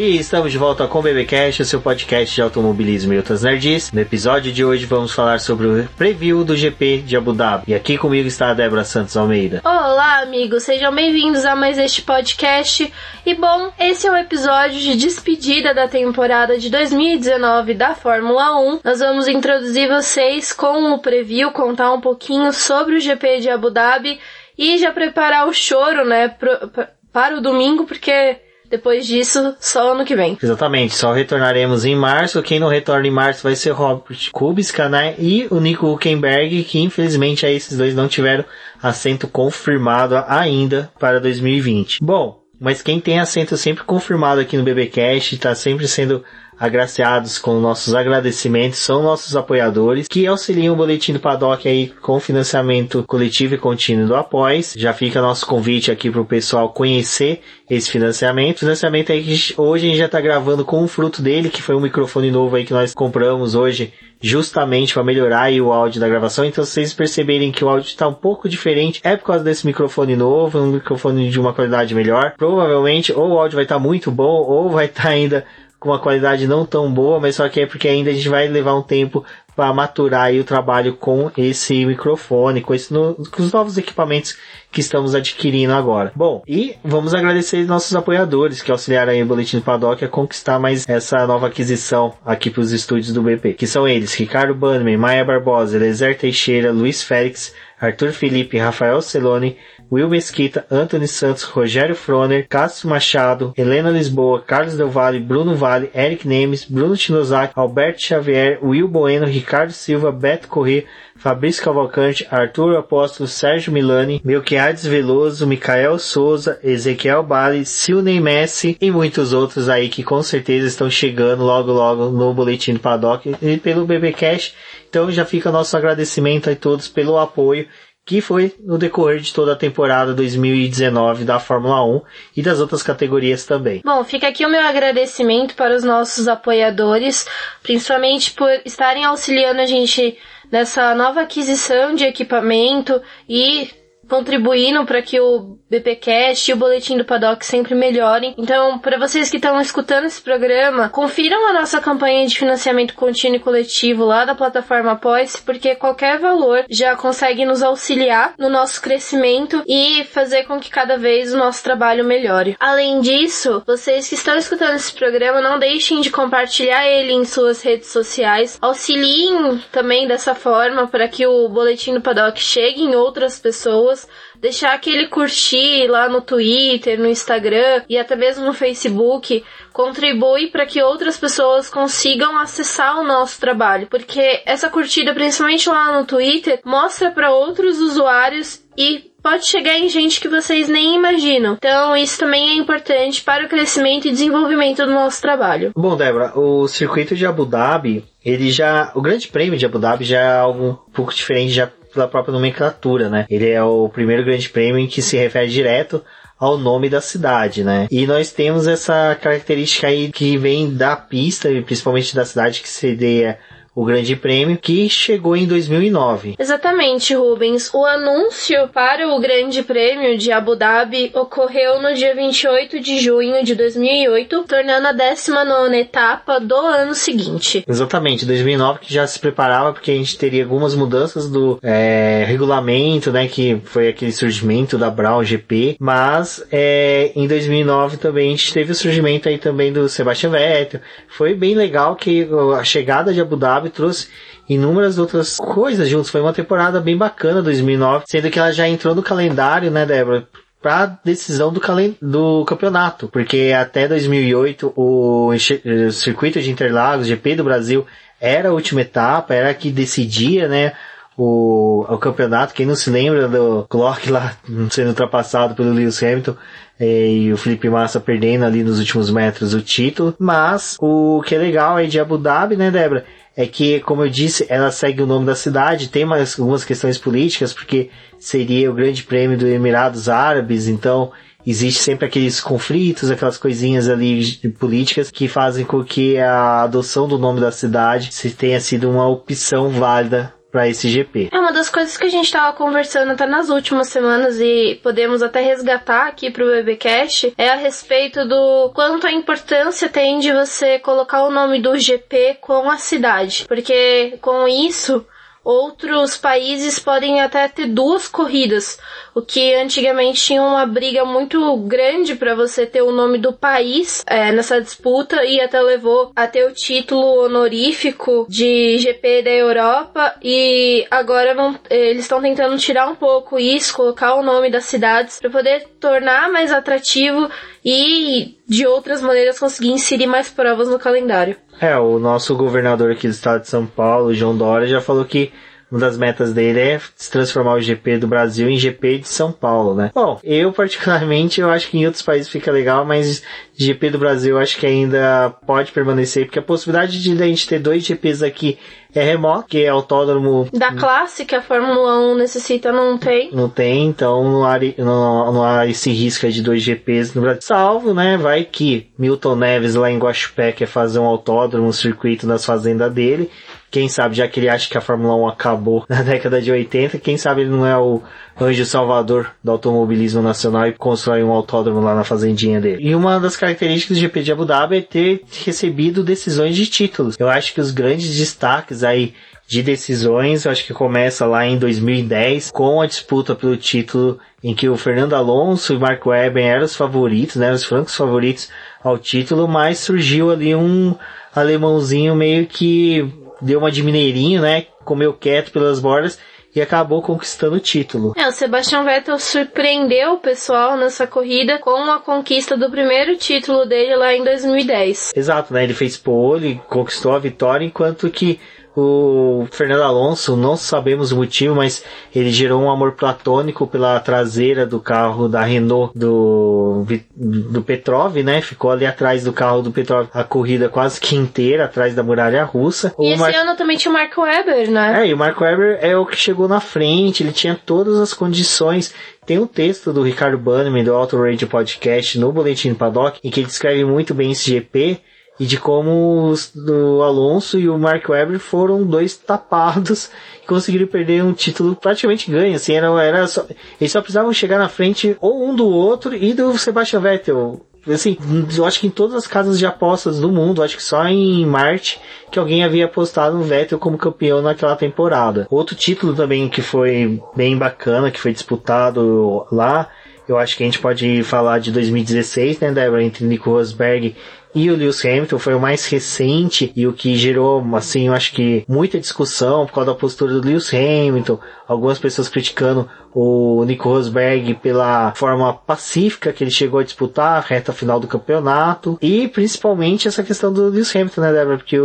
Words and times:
E 0.00 0.16
estamos 0.16 0.50
de 0.50 0.56
volta 0.56 0.86
com 0.86 0.98
o 0.98 1.02
BBcast, 1.02 1.60
o 1.60 1.64
seu 1.66 1.78
podcast 1.78 2.34
de 2.34 2.40
automobilismo 2.40 3.12
e 3.12 3.18
outras 3.18 3.42
nerds. 3.42 3.92
No 3.92 4.00
episódio 4.00 4.50
de 4.50 4.64
hoje 4.64 4.86
vamos 4.86 5.12
falar 5.12 5.40
sobre 5.40 5.66
o 5.66 5.88
preview 5.94 6.42
do 6.42 6.56
GP 6.56 7.02
de 7.02 7.18
Abu 7.18 7.34
Dhabi. 7.34 7.64
E 7.68 7.74
aqui 7.74 7.98
comigo 7.98 8.26
está 8.26 8.48
a 8.48 8.54
Débora 8.54 8.82
Santos 8.82 9.14
Almeida. 9.14 9.60
Olá, 9.62 10.22
amigos, 10.22 10.62
sejam 10.62 10.90
bem-vindos 10.94 11.44
a 11.44 11.54
mais 11.54 11.76
este 11.76 12.00
podcast. 12.00 12.90
E 13.26 13.34
bom, 13.34 13.70
esse 13.78 14.06
é 14.06 14.10
um 14.10 14.16
episódio 14.16 14.80
de 14.80 14.96
despedida 14.96 15.74
da 15.74 15.86
temporada 15.86 16.56
de 16.56 16.70
2019 16.70 17.74
da 17.74 17.94
Fórmula 17.94 18.58
1. 18.58 18.80
Nós 18.82 19.00
vamos 19.00 19.28
introduzir 19.28 19.86
vocês 19.86 20.50
com 20.50 20.94
o 20.94 20.98
preview, 20.98 21.50
contar 21.50 21.92
um 21.92 22.00
pouquinho 22.00 22.54
sobre 22.54 22.96
o 22.96 23.00
GP 23.00 23.40
de 23.40 23.50
Abu 23.50 23.70
Dhabi 23.70 24.18
e 24.56 24.78
já 24.78 24.92
preparar 24.92 25.46
o 25.46 25.52
choro, 25.52 26.06
né, 26.06 26.28
pro, 26.28 26.70
para 27.12 27.36
o 27.36 27.42
domingo, 27.42 27.84
porque 27.84 28.38
depois 28.70 29.04
disso, 29.04 29.56
só 29.58 29.92
ano 29.92 30.04
que 30.04 30.14
vem. 30.14 30.38
Exatamente, 30.40 30.94
só 30.94 31.12
retornaremos 31.12 31.84
em 31.84 31.96
março. 31.96 32.40
Quem 32.40 32.60
não 32.60 32.68
retorna 32.68 33.08
em 33.08 33.10
março 33.10 33.42
vai 33.42 33.56
ser 33.56 33.70
Robert 33.70 34.30
Kubica, 34.30 34.88
né? 34.88 35.16
E 35.18 35.48
o 35.50 35.58
Nico 35.58 35.92
Huckenberg, 35.92 36.62
que 36.62 36.78
infelizmente 36.78 37.44
aí 37.44 37.56
esses 37.56 37.76
dois 37.76 37.96
não 37.96 38.06
tiveram 38.06 38.44
assento 38.80 39.26
confirmado 39.26 40.14
ainda 40.28 40.88
para 41.00 41.18
2020. 41.18 41.98
Bom, 42.00 42.40
mas 42.60 42.80
quem 42.80 43.00
tem 43.00 43.18
assento 43.18 43.56
sempre 43.56 43.82
confirmado 43.82 44.40
aqui 44.40 44.56
no 44.56 44.62
BBcast, 44.62 45.34
está 45.34 45.54
sempre 45.54 45.88
sendo 45.88 46.22
agraciados 46.60 47.38
com 47.38 47.58
nossos 47.58 47.94
agradecimentos 47.94 48.78
são 48.80 49.02
nossos 49.02 49.34
apoiadores 49.34 50.06
que 50.06 50.26
auxiliam 50.26 50.74
o 50.74 50.76
Boletim 50.76 51.14
do 51.14 51.18
Paddock 51.18 51.66
aí 51.66 51.88
com 52.02 52.20
financiamento 52.20 53.02
coletivo 53.04 53.54
e 53.54 53.58
contínuo 53.58 54.06
do 54.06 54.14
Após. 54.14 54.74
Já 54.76 54.92
fica 54.92 55.22
nosso 55.22 55.46
convite 55.46 55.90
aqui 55.90 56.10
para 56.10 56.20
o 56.20 56.26
pessoal 56.26 56.68
conhecer 56.68 57.40
esse 57.70 57.90
financiamento. 57.90 58.58
Financiamento 58.58 59.10
aí 59.10 59.24
que 59.24 59.54
hoje 59.56 59.86
a 59.86 59.88
gente 59.88 59.98
já 59.98 60.04
está 60.04 60.20
gravando 60.20 60.62
com 60.62 60.84
o 60.84 60.88
fruto 60.88 61.22
dele, 61.22 61.48
que 61.48 61.62
foi 61.62 61.74
um 61.74 61.80
microfone 61.80 62.30
novo 62.30 62.54
aí 62.54 62.66
que 62.66 62.74
nós 62.74 62.92
compramos 62.92 63.54
hoje 63.54 63.94
justamente 64.20 64.92
para 64.92 65.02
melhorar 65.02 65.50
o 65.52 65.72
áudio 65.72 65.98
da 65.98 66.08
gravação. 66.08 66.44
Então, 66.44 66.62
se 66.62 66.72
vocês 66.72 66.92
perceberem 66.92 67.50
que 67.50 67.64
o 67.64 67.68
áudio 67.70 67.86
está 67.86 68.06
um 68.06 68.12
pouco 68.12 68.50
diferente, 68.50 69.00
é 69.02 69.16
por 69.16 69.24
causa 69.24 69.42
desse 69.42 69.66
microfone 69.66 70.14
novo, 70.14 70.58
um 70.58 70.72
microfone 70.72 71.30
de 71.30 71.40
uma 71.40 71.54
qualidade 71.54 71.94
melhor. 71.94 72.34
Provavelmente, 72.36 73.14
ou 73.14 73.30
o 73.30 73.38
áudio 73.38 73.56
vai 73.56 73.64
estar 73.64 73.76
tá 73.76 73.80
muito 73.80 74.10
bom, 74.10 74.42
ou 74.42 74.68
vai 74.68 74.84
estar 74.84 75.04
tá 75.04 75.08
ainda 75.08 75.46
com 75.80 75.88
uma 75.88 75.98
qualidade 75.98 76.46
não 76.46 76.66
tão 76.66 76.92
boa, 76.92 77.18
mas 77.18 77.36
só 77.36 77.48
que 77.48 77.62
é 77.62 77.66
porque 77.66 77.88
ainda 77.88 78.10
a 78.10 78.12
gente 78.12 78.28
vai 78.28 78.46
levar 78.46 78.74
um 78.74 78.82
tempo 78.82 79.24
para 79.56 79.72
maturar 79.72 80.32
o 80.32 80.44
trabalho 80.44 80.94
com 80.94 81.30
esse 81.36 81.84
microfone, 81.84 82.60
com, 82.60 82.74
esse 82.74 82.92
no, 82.92 83.14
com 83.14 83.42
os 83.42 83.52
novos 83.52 83.76
equipamentos 83.78 84.36
que 84.70 84.80
estamos 84.80 85.14
adquirindo 85.14 85.72
agora. 85.72 86.12
Bom, 86.14 86.42
e 86.46 86.76
vamos 86.84 87.14
agradecer 87.14 87.66
nossos 87.66 87.94
apoiadores 87.96 88.62
que 88.62 88.70
auxiliaram 88.70 89.12
aí 89.12 89.22
o 89.22 89.26
Boletim 89.26 89.58
do 89.58 89.62
Paddock 89.62 90.04
a 90.04 90.08
conquistar 90.08 90.58
mais 90.58 90.88
essa 90.88 91.26
nova 91.26 91.48
aquisição 91.48 92.14
aqui 92.24 92.50
para 92.50 92.60
os 92.60 92.72
estúdios 92.72 93.12
do 93.12 93.22
BP, 93.22 93.54
que 93.54 93.66
são 93.66 93.88
eles, 93.88 94.14
Ricardo 94.14 94.54
Bannerman, 94.54 94.98
Maia 94.98 95.24
Barbosa, 95.24 95.76
Elezer 95.76 96.16
Teixeira, 96.16 96.72
Luiz 96.72 97.02
Félix, 97.02 97.54
Arthur 97.80 98.12
Felipe, 98.12 98.58
Rafael 98.58 99.00
Celone, 99.00 99.56
Will 99.90 100.08
Mesquita, 100.08 100.64
Anthony 100.70 101.08
Santos, 101.08 101.42
Rogério 101.42 101.96
Froner, 101.96 102.46
Cássio 102.48 102.88
Machado, 102.88 103.52
Helena 103.56 103.90
Lisboa, 103.90 104.40
Carlos 104.40 104.76
Del 104.76 104.88
Valle, 104.88 105.18
Bruno 105.18 105.56
Vale, 105.56 105.90
Eric 105.92 106.28
Nemes, 106.28 106.64
Bruno 106.64 106.96
Tinozaki, 106.96 107.54
Alberto 107.56 108.00
Xavier, 108.00 108.58
Will 108.62 108.86
Bueno, 108.86 109.26
Ricardo 109.26 109.72
Silva, 109.72 110.12
Beto 110.12 110.46
Corrêa, 110.46 110.84
Fabrício 111.16 111.62
Cavalcante, 111.62 112.26
Arthur 112.30 112.76
Apóstolo, 112.76 113.28
Sérgio 113.28 113.72
Milani, 113.72 114.22
Melquiades 114.24 114.86
Veloso, 114.86 115.46
Micael 115.46 115.98
Souza, 115.98 116.58
Ezequiel 116.62 117.22
Bale, 117.22 117.66
Silney 117.66 118.20
Messi 118.20 118.78
e 118.80 118.90
muitos 118.90 119.32
outros 119.32 119.68
aí 119.68 119.88
que 119.88 120.02
com 120.02 120.22
certeza 120.22 120.66
estão 120.66 120.88
chegando 120.88 121.44
logo 121.44 121.72
logo 121.72 122.10
no 122.10 122.32
Boletim 122.32 122.74
do 122.74 122.80
Paddock 122.80 123.36
e 123.42 123.58
pelo 123.58 123.84
BBcast. 123.84 124.54
Então 124.88 125.10
já 125.10 125.24
fica 125.24 125.52
nosso 125.52 125.76
agradecimento 125.76 126.48
a 126.48 126.56
todos 126.56 126.88
pelo 126.88 127.18
apoio 127.18 127.68
que 128.04 128.20
foi 128.20 128.54
no 128.60 128.78
decorrer 128.78 129.20
de 129.20 129.32
toda 129.32 129.52
a 129.52 129.56
temporada 129.56 130.12
2019 130.14 131.24
da 131.24 131.38
Fórmula 131.38 131.84
1 131.84 132.02
e 132.36 132.42
das 132.42 132.58
outras 132.58 132.82
categorias 132.82 133.44
também. 133.44 133.82
Bom, 133.84 134.02
fica 134.04 134.28
aqui 134.28 134.44
o 134.44 134.50
meu 134.50 134.62
agradecimento 134.62 135.54
para 135.54 135.74
os 135.76 135.84
nossos 135.84 136.26
apoiadores, 136.26 137.26
principalmente 137.62 138.32
por 138.32 138.50
estarem 138.64 139.04
auxiliando 139.04 139.60
a 139.60 139.66
gente 139.66 140.18
nessa 140.50 140.94
nova 140.94 141.20
aquisição 141.22 141.94
de 141.94 142.04
equipamento 142.04 143.00
e 143.28 143.70
contribuindo 144.10 144.84
para 144.84 145.00
que 145.00 145.20
o 145.20 145.56
BPcast 145.70 146.50
e 146.50 146.54
o 146.54 146.56
boletim 146.56 146.98
do 146.98 147.04
Paddock 147.04 147.46
sempre 147.46 147.74
melhorem. 147.74 148.34
Então, 148.36 148.78
para 148.78 148.98
vocês 148.98 149.30
que 149.30 149.36
estão 149.36 149.60
escutando 149.60 150.06
esse 150.06 150.20
programa, 150.20 150.88
confiram 150.88 151.48
a 151.48 151.52
nossa 151.52 151.80
campanha 151.80 152.26
de 152.26 152.36
financiamento 152.36 152.94
contínuo 152.94 153.36
e 153.36 153.40
coletivo 153.40 154.04
lá 154.04 154.24
da 154.24 154.34
plataforma 154.34 154.90
Após, 154.90 155.36
porque 155.36 155.76
qualquer 155.76 156.18
valor 156.18 156.64
já 156.68 156.96
consegue 156.96 157.44
nos 157.44 157.62
auxiliar 157.62 158.34
no 158.36 158.48
nosso 158.48 158.82
crescimento 158.82 159.62
e 159.66 160.04
fazer 160.04 160.44
com 160.44 160.58
que 160.58 160.68
cada 160.68 160.98
vez 160.98 161.32
o 161.32 161.38
nosso 161.38 161.62
trabalho 161.62 162.04
melhore. 162.04 162.56
Além 162.58 163.00
disso, 163.00 163.62
vocês 163.64 164.08
que 164.08 164.16
estão 164.16 164.36
escutando 164.36 164.74
esse 164.74 164.92
programa, 164.92 165.40
não 165.40 165.58
deixem 165.58 166.00
de 166.00 166.10
compartilhar 166.10 166.86
ele 166.86 167.12
em 167.12 167.24
suas 167.24 167.62
redes 167.62 167.88
sociais. 167.88 168.58
Auxiliem 168.60 169.62
também 169.70 170.08
dessa 170.08 170.34
forma 170.34 170.88
para 170.88 171.06
que 171.06 171.24
o 171.26 171.48
boletim 171.48 171.94
do 171.94 172.00
Paddock 172.00 172.40
chegue 172.40 172.82
em 172.82 172.94
outras 172.94 173.38
pessoas 173.38 173.99
deixar 174.40 174.74
aquele 174.74 175.06
curtir 175.08 175.86
lá 175.88 176.08
no 176.08 176.20
Twitter, 176.20 176.98
no 176.98 177.08
Instagram 177.08 177.82
e 177.88 177.98
até 177.98 178.16
mesmo 178.16 178.44
no 178.44 178.54
Facebook 178.54 179.44
contribui 179.72 180.48
para 180.48 180.66
que 180.66 180.82
outras 180.82 181.16
pessoas 181.16 181.68
consigam 181.68 182.38
acessar 182.38 182.98
o 182.98 183.04
nosso 183.04 183.40
trabalho, 183.40 183.86
porque 183.88 184.42
essa 184.44 184.68
curtida, 184.68 185.14
principalmente 185.14 185.68
lá 185.68 185.98
no 185.98 186.06
Twitter, 186.06 186.60
mostra 186.64 187.10
para 187.10 187.32
outros 187.32 187.78
usuários 187.80 188.62
e 188.76 189.10
pode 189.22 189.46
chegar 189.46 189.78
em 189.78 189.88
gente 189.88 190.20
que 190.20 190.28
vocês 190.28 190.68
nem 190.68 190.94
imaginam. 190.94 191.54
Então, 191.54 191.96
isso 191.96 192.18
também 192.18 192.50
é 192.50 192.54
importante 192.54 193.22
para 193.22 193.44
o 193.44 193.48
crescimento 193.48 194.08
e 194.08 194.10
desenvolvimento 194.10 194.84
do 194.84 194.92
nosso 194.92 195.20
trabalho. 195.20 195.72
Bom, 195.76 195.96
Débora, 195.96 196.32
o 196.38 196.66
circuito 196.66 197.14
de 197.14 197.26
Abu 197.26 197.44
Dhabi, 197.44 198.04
ele 198.24 198.50
já, 198.50 198.90
o 198.94 199.02
Grande 199.02 199.28
Prêmio 199.28 199.58
de 199.58 199.66
Abu 199.66 199.78
Dhabi 199.78 200.04
já 200.04 200.18
é 200.18 200.38
algo 200.38 200.64
um 200.64 200.92
pouco 200.92 201.14
diferente 201.14 201.52
já 201.52 201.70
pela 201.92 202.08
própria 202.08 202.32
nomenclatura, 202.32 203.08
né? 203.08 203.26
Ele 203.28 203.48
é 203.50 203.62
o 203.62 203.88
primeiro 203.88 204.24
grande 204.24 204.48
prêmio 204.48 204.78
em 204.78 204.86
que 204.86 205.02
se 205.02 205.16
refere 205.16 205.48
direto 205.48 206.02
ao 206.38 206.56
nome 206.56 206.88
da 206.88 207.02
cidade, 207.02 207.62
né? 207.62 207.86
E 207.90 208.06
nós 208.06 208.32
temos 208.32 208.66
essa 208.66 209.14
característica 209.20 209.86
aí 209.86 210.10
que 210.10 210.38
vem 210.38 210.74
da 210.74 210.96
pista, 210.96 211.50
principalmente 211.66 212.14
da 212.14 212.24
cidade, 212.24 212.62
que 212.62 212.68
seria 212.68 213.38
o 213.74 213.84
Grande 213.84 214.16
Prêmio, 214.16 214.58
que 214.58 214.88
chegou 214.88 215.36
em 215.36 215.46
2009. 215.46 216.34
Exatamente, 216.38 217.14
Rubens. 217.14 217.72
O 217.72 217.84
anúncio 217.84 218.68
para 218.68 219.08
o 219.08 219.20
Grande 219.20 219.62
Prêmio 219.62 220.18
de 220.18 220.32
Abu 220.32 220.56
Dhabi 220.56 221.10
ocorreu 221.14 221.80
no 221.80 221.94
dia 221.94 222.14
28 222.14 222.80
de 222.80 222.98
junho 222.98 223.44
de 223.44 223.54
2008, 223.54 224.44
tornando 224.48 224.88
a 224.88 224.92
19 224.92 225.76
etapa 225.76 226.40
do 226.40 226.54
ano 226.54 226.94
seguinte. 226.94 227.64
Exatamente, 227.66 228.26
2009 228.26 228.80
que 228.80 228.92
já 228.92 229.06
se 229.06 229.18
preparava 229.18 229.72
porque 229.72 229.90
a 229.90 229.94
gente 229.94 230.18
teria 230.18 230.42
algumas 230.42 230.74
mudanças 230.74 231.28
do 231.28 231.58
é, 231.62 232.24
regulamento, 232.26 233.10
né, 233.10 233.28
que 233.28 233.60
foi 233.64 233.88
aquele 233.88 234.12
surgimento 234.12 234.76
da 234.76 234.90
Brown 234.90 235.22
GP, 235.22 235.76
mas 235.78 236.44
é, 236.50 237.12
em 237.14 237.26
2009 237.26 237.96
também 237.96 238.28
a 238.28 238.30
gente 238.30 238.52
teve 238.52 238.72
o 238.72 238.74
surgimento 238.74 239.28
aí 239.28 239.38
também 239.38 239.72
do 239.72 239.88
Sebastian 239.88 240.30
Vettel. 240.30 240.80
Foi 241.08 241.34
bem 241.34 241.54
legal 241.54 241.96
que 241.96 242.28
a 242.58 242.64
chegada 242.64 243.12
de 243.12 243.20
Abu 243.20 243.36
Dhabi 243.36 243.59
Abu 243.60 243.70
trouxe 243.70 244.08
inúmeras 244.48 244.98
outras 244.98 245.36
coisas 245.36 245.88
juntos. 245.88 246.10
Foi 246.10 246.20
uma 246.20 246.32
temporada 246.32 246.80
bem 246.80 246.96
bacana 246.96 247.42
2009, 247.42 248.04
sendo 248.08 248.30
que 248.30 248.38
ela 248.38 248.52
já 248.52 248.68
entrou 248.68 248.94
no 248.94 249.02
calendário, 249.02 249.70
né, 249.70 249.86
Débora? 249.86 250.26
para 250.62 250.98
decisão 251.02 251.50
do, 251.50 251.60
do 252.02 252.44
campeonato, 252.44 253.08
porque 253.08 253.50
até 253.58 253.88
2008 253.88 254.72
o, 254.76 255.30
o 255.30 255.90
circuito 255.90 256.38
de 256.38 256.50
Interlagos, 256.50 257.06
GP 257.06 257.36
do 257.36 257.44
Brasil, 257.44 257.86
era 258.20 258.50
a 258.50 258.52
última 258.52 258.82
etapa, 258.82 259.34
era 259.34 259.50
a 259.50 259.54
que 259.54 259.70
decidia, 259.70 260.46
né, 260.46 260.72
o, 261.16 261.84
o 261.88 261.98
campeonato. 261.98 262.54
Quem 262.54 262.66
não 262.66 262.74
se 262.74 262.90
lembra 262.90 263.28
do 263.28 263.66
Clock 263.68 264.10
lá 264.10 264.36
sendo 264.70 264.88
ultrapassado 264.88 265.54
pelo 265.54 265.72
Lewis 265.72 266.02
Hamilton 266.02 266.34
eh, 266.78 267.08
e 267.08 267.32
o 267.32 267.36
Felipe 267.36 267.68
Massa 267.68 268.00
perdendo 268.00 268.44
ali 268.44 268.62
nos 268.62 268.78
últimos 268.78 269.10
metros 269.10 269.54
o 269.54 269.60
título. 269.60 270.14
Mas 270.18 270.76
o 270.80 271.22
que 271.24 271.34
é 271.34 271.38
legal 271.38 271.76
aí 271.76 271.88
de 271.88 271.98
Abu 271.98 272.16
Dhabi, 272.16 272.56
né, 272.56 272.70
Débora? 272.70 273.04
É 273.40 273.46
que, 273.46 273.80
como 273.80 274.04
eu 274.04 274.10
disse, 274.10 274.44
ela 274.50 274.70
segue 274.70 275.02
o 275.02 275.06
nome 275.06 275.24
da 275.24 275.34
cidade, 275.34 275.88
tem 275.88 276.04
mais 276.04 276.38
algumas 276.38 276.62
questões 276.62 276.98
políticas, 276.98 277.54
porque 277.54 277.88
seria 278.18 278.70
o 278.70 278.74
grande 278.74 279.02
prêmio 279.02 279.38
dos 279.38 279.48
Emirados 279.48 280.08
Árabes, 280.10 280.68
então 280.68 281.10
existe 281.46 281.82
sempre 281.82 282.06
aqueles 282.06 282.38
conflitos, 282.38 283.10
aquelas 283.10 283.38
coisinhas 283.38 283.88
ali 283.88 284.36
políticas 284.58 285.10
que 285.10 285.26
fazem 285.26 285.64
com 285.64 285.82
que 285.82 286.18
a 286.18 286.62
adoção 286.62 287.08
do 287.08 287.18
nome 287.18 287.40
da 287.40 287.50
cidade 287.50 288.10
tenha 288.34 288.60
sido 288.60 288.90
uma 288.90 289.08
opção 289.08 289.70
válida 289.70 290.34
para 290.50 290.68
esse 290.68 290.88
GP. 290.88 291.28
É 291.32 291.38
uma 291.38 291.52
das 291.52 291.70
coisas 291.70 291.96
que 291.96 292.04
a 292.04 292.08
gente 292.08 292.24
estava 292.24 292.56
conversando 292.56 293.12
até 293.12 293.26
nas 293.26 293.48
últimas 293.48 293.88
semanas 293.88 294.38
e 294.40 294.78
podemos 294.82 295.22
até 295.22 295.40
resgatar 295.40 296.08
aqui 296.08 296.30
pro 296.30 296.46
BBcast 296.46 297.32
é 297.36 297.48
a 297.48 297.56
respeito 297.56 298.26
do 298.26 298.70
quanto 298.74 299.06
a 299.06 299.12
importância 299.12 299.88
tem 299.88 300.18
de 300.18 300.32
você 300.32 300.78
colocar 300.78 301.22
o 301.22 301.30
nome 301.30 301.60
do 301.60 301.78
GP 301.78 302.38
com 302.40 302.70
a 302.70 302.76
cidade, 302.76 303.44
porque 303.46 304.18
com 304.20 304.46
isso 304.48 305.06
Outros 305.42 306.18
países 306.18 306.78
podem 306.78 307.22
até 307.22 307.48
ter 307.48 307.66
duas 307.66 308.06
corridas, 308.06 308.78
o 309.14 309.22
que 309.22 309.54
antigamente 309.54 310.22
tinha 310.22 310.42
uma 310.42 310.66
briga 310.66 311.02
muito 311.04 311.56
grande 311.58 312.14
para 312.14 312.34
você 312.34 312.66
ter 312.66 312.82
o 312.82 312.92
nome 312.92 313.16
do 313.16 313.32
país 313.32 314.04
é, 314.06 314.30
nessa 314.32 314.60
disputa 314.60 315.24
e 315.24 315.40
até 315.40 315.58
levou 315.60 316.12
a 316.14 316.26
ter 316.26 316.46
o 316.46 316.52
título 316.52 317.24
honorífico 317.24 318.26
de 318.28 318.78
GP 318.78 319.22
da 319.22 319.30
Europa 319.30 320.14
e 320.22 320.86
agora 320.90 321.34
eles 321.70 322.02
estão 322.02 322.20
tentando 322.20 322.58
tirar 322.58 322.88
um 322.88 322.94
pouco 322.94 323.38
isso, 323.38 323.74
colocar 323.74 324.16
o 324.16 324.22
nome 324.22 324.50
das 324.50 324.66
cidades 324.66 325.18
para 325.18 325.30
poder 325.30 325.66
tornar 325.80 326.30
mais 326.30 326.52
atrativo 326.52 327.30
e 327.64 328.36
de 328.46 328.66
outras 328.66 329.00
maneiras 329.00 329.38
conseguir 329.38 329.70
inserir 329.70 330.06
mais 330.06 330.28
provas 330.28 330.68
no 330.68 330.78
calendário. 330.78 331.36
É, 331.60 331.76
o 331.76 331.98
nosso 331.98 332.34
governador 332.34 332.90
aqui 332.90 333.06
do 333.06 333.10
estado 333.10 333.42
de 333.42 333.48
São 333.48 333.66
Paulo, 333.66 334.14
João 334.14 334.34
Dória, 334.34 334.66
já 334.66 334.80
falou 334.80 335.04
que 335.04 335.30
uma 335.70 335.80
das 335.80 335.96
metas 335.96 336.32
dele 336.32 336.58
é 336.58 336.80
se 336.96 337.10
transformar 337.10 337.54
o 337.54 337.60
GP 337.60 337.98
do 337.98 338.08
Brasil 338.08 338.48
em 338.48 338.56
GP 338.56 338.98
de 338.98 339.08
São 339.08 339.30
Paulo, 339.30 339.74
né? 339.74 339.90
Bom, 339.94 340.18
eu 340.24 340.52
particularmente 340.52 341.40
eu 341.40 341.50
acho 341.50 341.68
que 341.70 341.78
em 341.78 341.86
outros 341.86 342.02
países 342.02 342.28
fica 342.28 342.50
legal, 342.50 342.84
mas 342.84 343.22
GP 343.54 343.90
do 343.90 343.98
Brasil 343.98 344.36
eu 344.36 344.42
acho 344.42 344.58
que 344.58 344.66
ainda 344.66 345.30
pode 345.46 345.72
permanecer, 345.72 346.24
porque 346.24 346.38
a 346.38 346.42
possibilidade 346.42 347.00
de 347.00 347.10
a 347.22 347.26
gente 347.26 347.46
ter 347.46 347.58
dois 347.58 347.84
GPs 347.84 348.22
aqui 348.22 348.58
é 348.94 349.02
remoto, 349.02 349.48
que 349.48 349.62
é 349.62 349.68
autódromo. 349.68 350.48
Da 350.52 350.74
classe 350.74 351.24
que 351.24 351.34
a 351.34 351.42
Fórmula 351.42 352.00
1 352.12 352.16
necessita, 352.16 352.72
não 352.72 352.98
tem. 352.98 353.30
Não 353.32 353.48
tem, 353.48 353.86
então 353.86 354.24
não 354.24 354.44
há, 354.44 354.58
não, 354.78 355.32
não 355.32 355.44
há 355.44 355.66
esse 355.66 355.90
risco 355.90 356.28
de 356.28 356.42
dois 356.42 356.62
GPs 356.62 357.14
no 357.14 357.22
Brasil. 357.22 357.42
Salvo, 357.42 357.94
né? 357.94 358.16
Vai 358.16 358.44
que 358.44 358.90
Milton 358.98 359.36
Neves 359.36 359.74
lá 359.74 359.90
em 359.90 359.98
Guaxupé 359.98 360.52
quer 360.52 360.66
fazer 360.66 360.98
um 360.98 361.04
autódromo, 361.04 361.68
um 361.68 361.72
circuito 361.72 362.26
nas 362.26 362.44
fazendas 362.44 362.92
dele 362.92 363.30
quem 363.70 363.88
sabe, 363.88 364.16
já 364.16 364.26
que 364.26 364.40
ele 364.40 364.48
acha 364.48 364.68
que 364.68 364.76
a 364.76 364.80
Fórmula 364.80 365.14
1 365.14 365.28
acabou 365.28 365.84
na 365.88 366.02
década 366.02 366.42
de 366.42 366.50
80, 366.50 366.98
quem 366.98 367.16
sabe 367.16 367.42
ele 367.42 367.50
não 367.50 367.64
é 367.64 367.76
o 367.78 368.02
anjo 368.40 368.64
salvador 368.64 369.30
do 369.44 369.52
automobilismo 369.52 370.22
nacional 370.22 370.66
e 370.66 370.72
constrói 370.72 371.22
um 371.22 371.30
autódromo 371.30 371.80
lá 371.80 371.94
na 371.94 372.04
fazendinha 372.04 372.60
dele. 372.60 372.82
E 372.82 372.94
uma 372.94 373.20
das 373.20 373.36
características 373.36 373.96
do 373.96 374.00
GP 374.00 374.22
de 374.22 374.32
Abu 374.32 374.44
Dhabi 374.44 374.78
é 374.78 374.80
ter 374.80 375.22
recebido 375.44 376.02
decisões 376.02 376.56
de 376.56 376.66
títulos. 376.66 377.16
Eu 377.18 377.28
acho 377.28 377.54
que 377.54 377.60
os 377.60 377.70
grandes 377.70 378.16
destaques 378.16 378.82
aí 378.82 379.14
de 379.46 379.64
decisões, 379.64 380.46
acho 380.46 380.64
que 380.64 380.72
começa 380.72 381.26
lá 381.26 381.44
em 381.44 381.58
2010 381.58 382.52
com 382.52 382.80
a 382.80 382.86
disputa 382.86 383.34
pelo 383.34 383.56
título 383.56 384.18
em 384.44 384.54
que 384.54 384.68
o 384.68 384.76
Fernando 384.76 385.14
Alonso 385.14 385.72
e 385.72 385.76
o 385.76 385.80
Mark 385.80 386.06
Webber 386.06 386.44
eram 386.44 386.64
os 386.64 386.76
favoritos, 386.76 387.34
né, 387.34 387.52
os 387.52 387.64
francos 387.64 387.96
favoritos 387.96 388.48
ao 388.82 388.96
título, 388.96 389.48
mas 389.48 389.80
surgiu 389.80 390.30
ali 390.30 390.54
um 390.54 390.94
alemãozinho 391.34 392.14
meio 392.14 392.46
que 392.46 393.12
deu 393.40 393.58
uma 393.58 393.70
de 393.70 393.82
mineirinho, 393.82 394.42
né? 394.42 394.66
Comeu 394.84 395.12
quieto 395.12 395.52
pelas 395.52 395.80
bordas 395.80 396.18
e 396.54 396.60
acabou 396.60 397.00
conquistando 397.00 397.56
o 397.56 397.60
título. 397.60 398.12
É, 398.16 398.26
o 398.26 398.32
Sebastian 398.32 398.82
Vettel 398.82 399.18
surpreendeu 399.18 400.14
o 400.14 400.18
pessoal 400.18 400.76
nessa 400.76 401.06
corrida 401.06 401.58
com 401.58 401.76
a 401.90 402.00
conquista 402.00 402.56
do 402.56 402.70
primeiro 402.70 403.16
título 403.16 403.64
dele 403.64 403.94
lá 403.96 404.12
em 404.14 404.24
2010. 404.24 405.12
Exato, 405.14 405.54
né? 405.54 405.64
Ele 405.64 405.74
fez 405.74 405.96
pole, 405.96 406.60
conquistou 406.68 407.12
a 407.12 407.18
vitória, 407.18 407.64
enquanto 407.64 408.10
que 408.10 408.40
o 408.76 409.46
Fernando 409.50 409.82
Alonso, 409.82 410.36
não 410.36 410.56
sabemos 410.56 411.10
o 411.10 411.16
motivo, 411.16 411.54
mas 411.56 411.84
ele 412.14 412.30
gerou 412.30 412.62
um 412.62 412.70
amor 412.70 412.92
platônico 412.92 413.66
pela 413.66 413.98
traseira 413.98 414.64
do 414.64 414.78
carro 414.78 415.28
da 415.28 415.42
Renault 415.42 415.92
do, 415.98 416.84
do 417.16 417.62
Petrov, 417.62 418.16
né? 418.18 418.40
Ficou 418.40 418.70
ali 418.70 418.86
atrás 418.86 419.24
do 419.24 419.32
carro 419.32 419.62
do 419.62 419.72
Petrov 419.72 420.08
a 420.12 420.22
corrida 420.22 420.68
quase 420.68 421.00
que 421.00 421.16
inteira, 421.16 421.64
atrás 421.64 421.94
da 421.94 422.02
muralha 422.02 422.44
russa. 422.44 422.94
E 422.98 423.10
o 423.10 423.12
esse 423.12 423.18
Mar... 423.18 423.34
ano 423.34 423.56
também 423.56 423.76
tinha 423.76 423.90
o 423.90 423.94
Mark 423.94 424.16
Webber, 424.16 424.70
né? 424.70 425.02
É, 425.02 425.08
e 425.08 425.14
o 425.14 425.16
Mark 425.16 425.40
Webber 425.40 425.78
é 425.80 425.96
o 425.96 426.06
que 426.06 426.16
chegou 426.16 426.46
na 426.46 426.60
frente, 426.60 427.22
ele 427.22 427.32
tinha 427.32 427.58
todas 427.66 427.98
as 427.98 428.14
condições. 428.14 428.94
Tem 429.26 429.38
um 429.38 429.46
texto 429.46 429.92
do 429.92 430.02
Ricardo 430.02 430.38
Bannerman 430.38 430.84
do 430.84 430.94
Auto 430.94 431.20
Radio 431.20 431.46
Podcast 431.46 432.18
no 432.18 432.32
Boletim 432.32 432.74
Paddock, 432.74 433.20
em 433.22 433.30
que 433.30 433.40
ele 433.40 433.46
descreve 433.46 433.84
muito 433.84 434.14
bem 434.14 434.32
esse 434.32 434.50
GP 434.50 435.00
e 435.40 435.46
de 435.46 435.56
como 435.56 436.34
o 436.68 437.02
Alonso 437.02 437.58
e 437.58 437.66
o 437.66 437.78
Mark 437.78 438.06
Webber 438.06 438.38
foram 438.38 438.84
dois 438.84 439.16
tapados 439.16 440.10
e 440.42 440.46
conseguiram 440.46 440.86
perder 440.86 441.24
um 441.24 441.32
título 441.32 441.74
praticamente 441.74 442.30
ganho. 442.30 442.54
Assim, 442.54 442.74
era, 442.74 442.88
era 443.02 443.26
só, 443.26 443.46
eles 443.80 443.90
só 443.90 444.02
precisavam 444.02 444.34
chegar 444.34 444.58
na 444.58 444.68
frente 444.68 445.16
ou 445.18 445.48
um 445.48 445.56
do 445.56 445.66
outro 445.66 446.14
e 446.14 446.34
do 446.34 446.58
Sebastian 446.58 447.00
Vettel. 447.00 447.64
Assim, 447.88 448.18
eu 448.54 448.66
acho 448.66 448.78
que 448.78 448.86
em 448.86 448.90
todas 448.90 449.16
as 449.16 449.26
casas 449.26 449.58
de 449.58 449.64
apostas 449.64 450.20
do 450.20 450.30
mundo, 450.30 450.62
acho 450.62 450.76
que 450.76 450.82
só 450.82 451.06
em 451.06 451.46
Marte 451.46 451.98
que 452.30 452.38
alguém 452.38 452.62
havia 452.62 452.84
apostado 452.84 453.38
no 453.38 453.42
Vettel 453.42 453.78
como 453.78 453.96
campeão 453.96 454.42
naquela 454.42 454.76
temporada. 454.76 455.46
Outro 455.50 455.74
título 455.74 456.14
também 456.14 456.50
que 456.50 456.60
foi 456.60 457.18
bem 457.34 457.56
bacana, 457.56 458.10
que 458.10 458.20
foi 458.20 458.34
disputado 458.34 459.46
lá, 459.50 459.88
eu 460.28 460.38
acho 460.38 460.56
que 460.56 460.62
a 460.62 460.66
gente 460.66 460.78
pode 460.78 461.22
falar 461.24 461.58
de 461.58 461.72
2016, 461.72 462.60
né, 462.60 462.70
Débora, 462.70 463.02
entre 463.02 463.24
Nico 463.24 463.50
Rosberg 463.50 464.14
e 464.54 464.70
o 464.70 464.76
Lewis 464.76 465.04
Hamilton 465.04 465.38
foi 465.38 465.54
o 465.54 465.60
mais 465.60 465.86
recente 465.86 466.72
e 466.74 466.86
o 466.86 466.92
que 466.92 467.16
gerou, 467.16 467.64
assim, 467.76 468.08
eu 468.08 468.14
acho 468.14 468.32
que 468.32 468.64
muita 468.68 468.98
discussão 468.98 469.66
por 469.66 469.74
causa 469.74 469.92
da 469.92 469.96
postura 469.96 470.32
do 470.32 470.46
Lewis 470.46 470.72
Hamilton, 470.72 471.38
algumas 471.68 471.98
pessoas 471.98 472.28
criticando 472.28 472.88
o 473.14 473.64
Nico 473.64 473.88
Rosberg 473.88 474.54
pela 474.54 475.12
forma 475.14 475.52
pacífica 475.52 476.32
que 476.32 476.42
ele 476.44 476.50
chegou 476.50 476.80
a 476.80 476.84
disputar 476.84 477.38
a 477.38 477.40
reta 477.40 477.72
final 477.72 477.98
do 478.00 478.06
campeonato 478.06 478.98
e 479.00 479.28
principalmente 479.28 480.08
essa 480.08 480.22
questão 480.22 480.52
do 480.52 480.68
Lewis 480.68 480.94
Hamilton, 480.94 481.20
né, 481.20 481.32
Débora? 481.32 481.56
Porque 481.56 481.76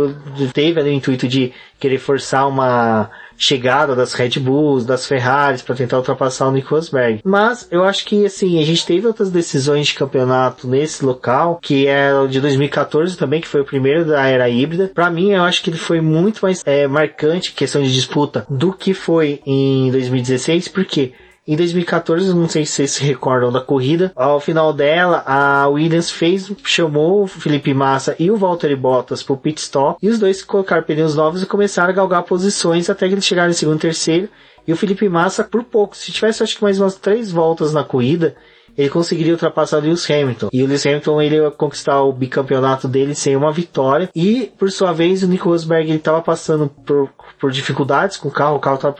teve 0.52 0.80
ali 0.80 0.90
o 0.90 0.94
intuito 0.94 1.28
de 1.28 1.52
querer 1.78 1.98
forçar 1.98 2.48
uma 2.48 3.10
chegada 3.38 3.94
das 3.94 4.12
Red 4.14 4.38
Bulls, 4.40 4.84
das 4.84 5.06
Ferraris 5.06 5.62
para 5.62 5.74
tentar 5.74 5.98
ultrapassar 5.98 6.48
o 6.48 6.52
Nico 6.52 6.74
Rosberg. 6.74 7.20
Mas 7.24 7.66
eu 7.70 7.84
acho 7.84 8.04
que 8.04 8.26
assim, 8.26 8.60
a 8.60 8.64
gente 8.64 8.86
teve 8.86 9.06
outras 9.06 9.30
decisões 9.30 9.88
de 9.88 9.94
campeonato 9.94 10.66
nesse 10.66 11.04
local, 11.04 11.58
que 11.62 11.86
é 11.86 12.14
o 12.14 12.26
de 12.26 12.40
2014 12.40 13.16
também, 13.16 13.40
que 13.40 13.48
foi 13.48 13.60
o 13.60 13.64
primeiro 13.64 14.04
da 14.04 14.26
era 14.26 14.48
híbrida. 14.48 14.90
Para 14.94 15.10
mim, 15.10 15.32
eu 15.32 15.42
acho 15.42 15.62
que 15.62 15.70
ele 15.70 15.78
foi 15.78 16.00
muito 16.00 16.40
mais 16.40 16.62
é, 16.64 16.86
marcante 16.86 17.52
questão 17.52 17.82
de 17.82 17.92
disputa 17.92 18.46
do 18.48 18.72
que 18.72 18.94
foi 18.94 19.40
em 19.46 19.90
2016, 19.90 20.68
porque 20.68 21.12
em 21.46 21.56
2014, 21.56 22.34
não 22.34 22.48
sei 22.48 22.66
se 22.66 22.72
vocês 22.72 22.90
se 22.92 23.04
recordam 23.04 23.52
da 23.52 23.60
corrida, 23.60 24.10
ao 24.16 24.40
final 24.40 24.72
dela, 24.72 25.22
a 25.24 25.68
Williams 25.68 26.10
fez, 26.10 26.50
chamou 26.64 27.22
o 27.22 27.26
Felipe 27.26 27.72
Massa 27.72 28.16
e 28.18 28.30
o 28.30 28.36
Valtteri 28.36 28.74
Bottas 28.74 29.22
pro 29.22 29.36
pit 29.36 29.60
stop, 29.60 29.98
e 30.02 30.08
os 30.08 30.18
dois 30.18 30.42
colocaram 30.42 30.82
pneus 30.82 31.14
novos 31.14 31.42
e 31.42 31.46
começaram 31.46 31.90
a 31.90 31.96
galgar 31.96 32.24
posições 32.24 32.90
até 32.90 33.06
que 33.06 33.14
eles 33.14 33.24
chegaram 33.24 33.50
em 33.50 33.54
segundo 33.54 33.78
e 33.78 33.82
terceiro, 33.82 34.28
e 34.66 34.72
o 34.72 34.76
Felipe 34.76 35.08
Massa 35.08 35.44
por 35.44 35.62
pouco, 35.62 35.96
se 35.96 36.10
tivesse 36.10 36.42
acho 36.42 36.56
que 36.56 36.62
mais 36.62 36.80
umas 36.80 36.96
três 36.96 37.30
voltas 37.30 37.72
na 37.72 37.84
corrida, 37.84 38.34
ele 38.76 38.88
conseguiria 38.90 39.32
ultrapassar 39.32 39.78
o 39.78 39.80
Lewis 39.80 40.08
Hamilton. 40.10 40.48
E 40.52 40.62
o 40.62 40.66
Lewis 40.66 40.84
Hamilton 40.84 41.22
ele 41.22 41.36
ia 41.36 41.50
conquistar 41.50 42.02
o 42.02 42.12
bicampeonato 42.12 42.86
dele 42.86 43.14
sem 43.14 43.34
uma 43.36 43.52
vitória. 43.52 44.10
E 44.14 44.52
por 44.58 44.70
sua 44.70 44.92
vez 44.92 45.22
o 45.22 45.28
Nico 45.28 45.48
Rosberg 45.48 45.88
ele 45.88 45.98
estava 45.98 46.20
passando 46.20 46.68
por, 46.68 47.08
por 47.40 47.50
dificuldades 47.50 48.16
com 48.16 48.28
o 48.28 48.32
carro, 48.32 48.56
o 48.56 48.60
carro 48.60 48.76
estava 48.76 48.94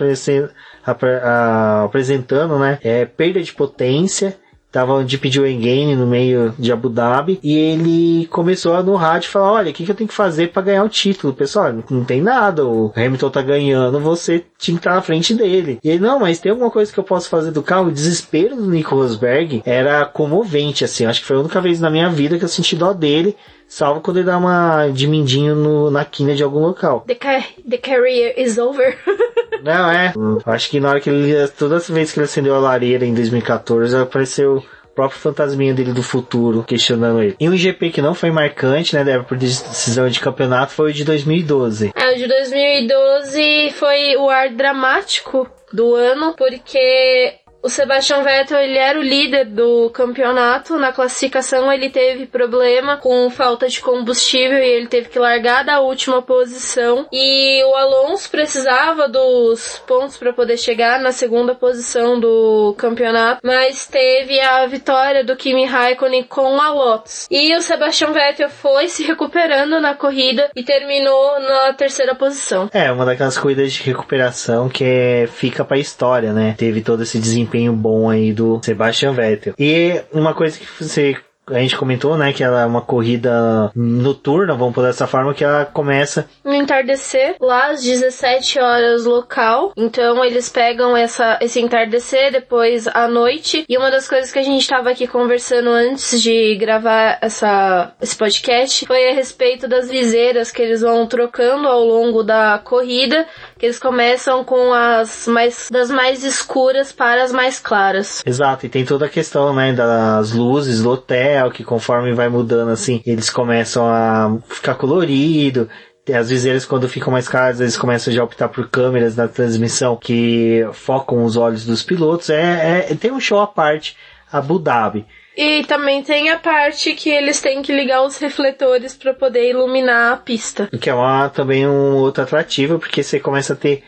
apresentando, 1.85 2.59
né, 2.59 2.79
é, 2.83 3.05
perda 3.05 3.43
de 3.43 3.53
potência 3.53 4.39
tava 4.77 5.03
de 5.03 5.17
pedir 5.17 5.41
o 5.41 5.47
engane 5.47 5.97
no 5.97 6.07
meio 6.07 6.55
de 6.59 6.71
Abu 6.71 6.91
Dhabi 6.91 7.41
e 7.43 7.57
ele 7.57 8.27
começou 8.27 8.83
no 8.83 8.95
rádio 8.95 9.31
falar: 9.31 9.53
Olha, 9.53 9.71
o 9.71 9.73
que, 9.73 9.87
que 9.87 9.91
eu 9.91 9.95
tenho 9.95 10.09
que 10.09 10.15
fazer 10.15 10.53
para 10.53 10.61
ganhar 10.61 10.85
o 10.85 10.89
título? 10.89 11.33
Pessoal, 11.33 11.73
não, 11.73 11.83
não 11.89 12.05
tem 12.05 12.21
nada, 12.21 12.67
o 12.67 12.93
Hamilton 12.95 13.31
tá 13.31 13.41
ganhando, 13.41 13.99
você 13.99 14.45
tinha 14.59 14.77
que 14.77 14.81
estar 14.81 14.95
na 14.95 15.01
frente 15.01 15.35
dele. 15.35 15.79
E 15.83 15.89
ele, 15.89 16.01
não, 16.01 16.19
mas 16.19 16.39
tem 16.39 16.51
alguma 16.51 16.71
coisa 16.71 16.93
que 16.93 17.01
eu 17.01 17.05
posso 17.05 17.31
fazer 17.31 17.53
do 17.53 17.63
carro? 17.63 17.89
O 17.89 17.93
desespero 17.93 18.55
do 18.55 18.67
Nico 18.67 18.95
Rosberg 18.95 19.63
era 19.65 20.05
comovente, 20.05 20.85
assim. 20.85 21.07
Acho 21.07 21.21
que 21.21 21.27
foi 21.27 21.37
a 21.37 21.41
única 21.41 21.61
vez 21.61 21.81
na 21.81 21.89
minha 21.89 22.11
vida 22.11 22.39
que 22.39 22.45
eu 22.45 22.49
senti 22.49 22.77
dó 22.77 22.93
dele 22.93 23.35
salvo 23.69 24.01
quando 24.01 24.19
ele 24.19 24.27
dá 24.27 24.39
uma 24.39 24.89
de 24.89 25.07
mindinho 25.07 25.55
no, 25.55 25.91
na 25.91 26.05
quina 26.05 26.35
de 26.35 26.43
algum 26.43 26.61
local. 26.61 27.05
The, 27.07 27.15
ca 27.15 27.43
the 27.69 27.79
career 27.79 28.35
is 28.37 28.59
over. 28.59 28.97
Não, 29.63 29.91
é. 29.91 30.13
Acho 30.45 30.71
que 30.71 30.81
na 30.81 30.91
hora 30.91 31.01
que 31.01 31.11
ele. 31.11 31.49
Toda 31.49 31.79
vez 31.79 32.13
que 32.13 32.19
ele 32.19 32.25
acendeu 32.25 32.55
a 32.55 32.59
lareira 32.59 33.05
em 33.05 33.15
2014, 33.15 33.97
apareceu 33.97 34.59
o 34.59 34.95
próprio 34.95 35.21
fantasminha 35.21 35.75
dele 35.75 35.93
do 35.93 36.03
futuro 36.03 36.63
questionando 36.63 37.23
ele. 37.23 37.37
E 37.39 37.49
um 37.49 37.57
GP 37.57 37.91
que 37.91 38.03
não 38.03 38.15
foi 38.15 38.31
marcante, 38.31 38.95
né, 38.95 39.05
Débora, 39.05 39.25
por 39.25 39.37
decisão 39.37 40.09
de 40.09 40.21
campeonato, 40.21 40.73
foi 40.73 40.91
o 40.91 40.95
de 40.95 41.05
2012. 41.05 41.93
É, 41.95 42.13
o 42.13 42.17
de 42.17 42.27
2012 42.27 43.71
foi 43.73 44.17
o 44.17 44.31
ar 44.31 44.51
dramático 44.51 45.49
do 45.73 45.95
ano, 45.95 46.35
porque 46.37 47.35
o 47.63 47.69
Sebastian 47.69 48.23
Vettel 48.23 48.61
ele 48.61 48.79
era 48.79 48.99
o 48.99 49.03
líder 49.03 49.47
do 49.47 49.91
campeonato. 49.91 50.79
Na 50.79 50.93
classificação 50.93 51.73
ele 51.73 51.91
teve 51.91 52.27
problema 52.27 52.97
com 52.97 53.29
falta 53.31 53.69
de 53.69 53.81
combustível 53.81 54.59
e 54.59 54.69
ele 54.69 54.87
teve 54.87 55.09
que 55.09 55.19
largar 55.19 55.65
da 55.65 55.81
última 55.81 56.23
posição. 56.23 57.07
E 57.13 57.63
o 57.65 57.75
Alonso 57.75 58.31
precisava 58.31 59.09
dos 59.09 59.83
pontos 59.87 60.17
para 60.17 60.33
poder 60.33 60.57
chegar 60.57 61.01
na 61.01 61.13
segunda 61.13 61.55
posição 61.55 62.21
do 62.21 62.75
campeonato, 62.79 63.41
mas 63.43 63.87
teve 63.87 64.39
a 64.41 64.67
vitória 64.67 65.25
do 65.25 65.37
Kimi 65.37 65.65
Raikkonen 65.65 66.23
com 66.25 66.61
a 66.61 66.71
Lotus. 66.71 67.27
E 67.31 67.55
o 67.57 67.63
Sebastian 67.63 68.13
Vettel 68.13 68.49
foi 68.49 68.89
se 68.89 69.03
recuperando 69.03 69.81
na 69.81 69.95
corrida 69.95 70.51
e 70.55 70.63
terminou 70.63 71.41
na 71.41 71.73
terceira 71.73 72.15
posição. 72.15 72.69
É, 72.73 72.93
uma 72.93 73.05
daquelas 73.05 73.37
corridas 73.37 73.73
de 73.73 73.83
recuperação 73.83 74.69
que 74.69 74.85
é, 74.85 75.27
fica 75.27 75.65
pra 75.65 75.79
história, 75.79 76.33
né? 76.33 76.55
Teve 76.57 76.81
todo 76.81 77.03
esse 77.03 77.19
desempenho 77.19 77.46
desempenho 77.47 77.73
bom 77.73 78.11
aí 78.11 78.33
do 78.33 78.61
Sebastian 78.63 79.13
Vettel. 79.13 79.55
E 79.59 80.03
uma 80.13 80.35
coisa 80.35 80.59
que 80.59 80.67
você 80.83 81.17
a 81.55 81.61
gente 81.61 81.77
comentou, 81.77 82.19
né, 82.19 82.33
que 82.33 82.43
ela 82.43 82.63
é 82.63 82.67
uma 82.67 82.81
corrida 82.83 83.71
noturna, 83.75 84.55
vamos 84.55 84.75
por 84.75 84.83
dessa 84.83 85.07
forma, 85.07 85.33
que 85.33 85.45
ela 85.45 85.65
começa 85.65 86.29
no 86.45 86.53
entardecer, 86.53 87.37
lá 87.41 87.71
às 87.71 87.83
17 87.83 88.59
horas 88.59 89.05
local. 89.05 89.73
Então 89.77 90.25
eles 90.25 90.49
pegam 90.49 90.97
essa, 90.97 91.39
esse 91.41 91.61
entardecer 91.61 92.33
depois 92.33 92.89
à 92.89 93.07
noite. 93.07 93.65
E 93.69 93.79
uma 93.79 93.91
das 93.91 94.09
coisas 94.09 94.33
que 94.33 94.39
a 94.41 94.43
gente 94.43 94.61
estava 94.61 94.91
aqui 94.91 95.07
conversando 95.07 95.71
antes 95.71 96.21
de 96.21 96.57
gravar 96.57 97.19
essa, 97.21 97.95
esse 98.01 98.17
podcast 98.17 98.85
foi 98.87 99.11
a 99.11 99.15
respeito 99.15 99.69
das 99.69 99.89
viseiras 99.89 100.51
que 100.51 100.63
eles 100.63 100.81
vão 100.81 101.07
trocando 101.07 101.69
ao 101.69 101.85
longo 101.85 102.25
da 102.25 102.59
corrida, 102.59 103.25
que 103.59 103.65
eles 103.65 103.79
começam 103.79 104.45
com 104.45 104.73
as 104.73 105.27
mais 105.27 105.69
das 105.71 105.91
mais 105.91 106.25
escuras 106.25 106.93
para 106.93 107.25
as 107.25 107.33
mais 107.33 107.59
claras. 107.59 108.23
Exato, 108.25 108.67
e 108.67 108.69
tem 108.69 108.85
toda 108.85 109.07
a 109.07 109.09
questão, 109.09 109.55
né, 109.55 109.73
das 109.73 110.33
luzes 110.33 110.83
do 110.83 110.91
hotel 110.91 111.51
que 111.51 111.65
conforme 111.65 112.13
vai 112.13 112.29
mudando 112.29 112.71
assim, 112.71 113.03
eles 113.07 113.31
começam 113.31 113.87
a 113.87 114.37
ficar 114.49 114.75
colorido. 114.75 115.69
Às 116.09 116.31
vezes 116.31 116.45
eles, 116.45 116.65
quando 116.65 116.89
ficam 116.89 117.13
mais 117.13 117.27
caros, 117.29 117.61
eles 117.61 117.77
começam 117.77 118.13
já 118.13 118.21
a 118.21 118.25
optar 118.25 118.49
por 118.49 118.69
câmeras 118.69 119.17
na 119.17 119.27
transmissão 119.27 119.97
que 119.97 120.65
focam 120.73 121.25
os 121.25 121.37
olhos 121.37 121.65
dos 121.65 121.83
pilotos. 121.83 122.31
É, 122.31 122.87
é 122.91 122.95
tem 122.95 123.11
um 123.11 123.19
show 123.19 123.41
à 123.41 123.47
parte, 123.47 123.97
Abu 124.31 124.61
Dhabi. 124.61 125.05
E 125.37 125.65
também 125.65 126.03
tem 126.03 126.31
a 126.31 126.39
parte 126.39 126.95
que 126.95 127.11
eles 127.11 127.41
têm 127.41 127.61
que 127.61 127.73
ligar 127.73 128.03
os 128.03 128.17
refletores 128.19 128.95
para 128.97 129.13
poder 129.13 129.51
iluminar 129.51 130.13
a 130.13 130.17
pista. 130.17 130.69
Que 130.81 130.89
é 130.89 130.95
uma, 130.95 131.29
também 131.29 131.67
um 131.67 131.97
outro 131.97 132.23
atrativo, 132.23 132.79
porque 132.79 133.03
você 133.03 133.21
começa 133.21 133.53
a 133.53 133.57
ter 133.57 133.85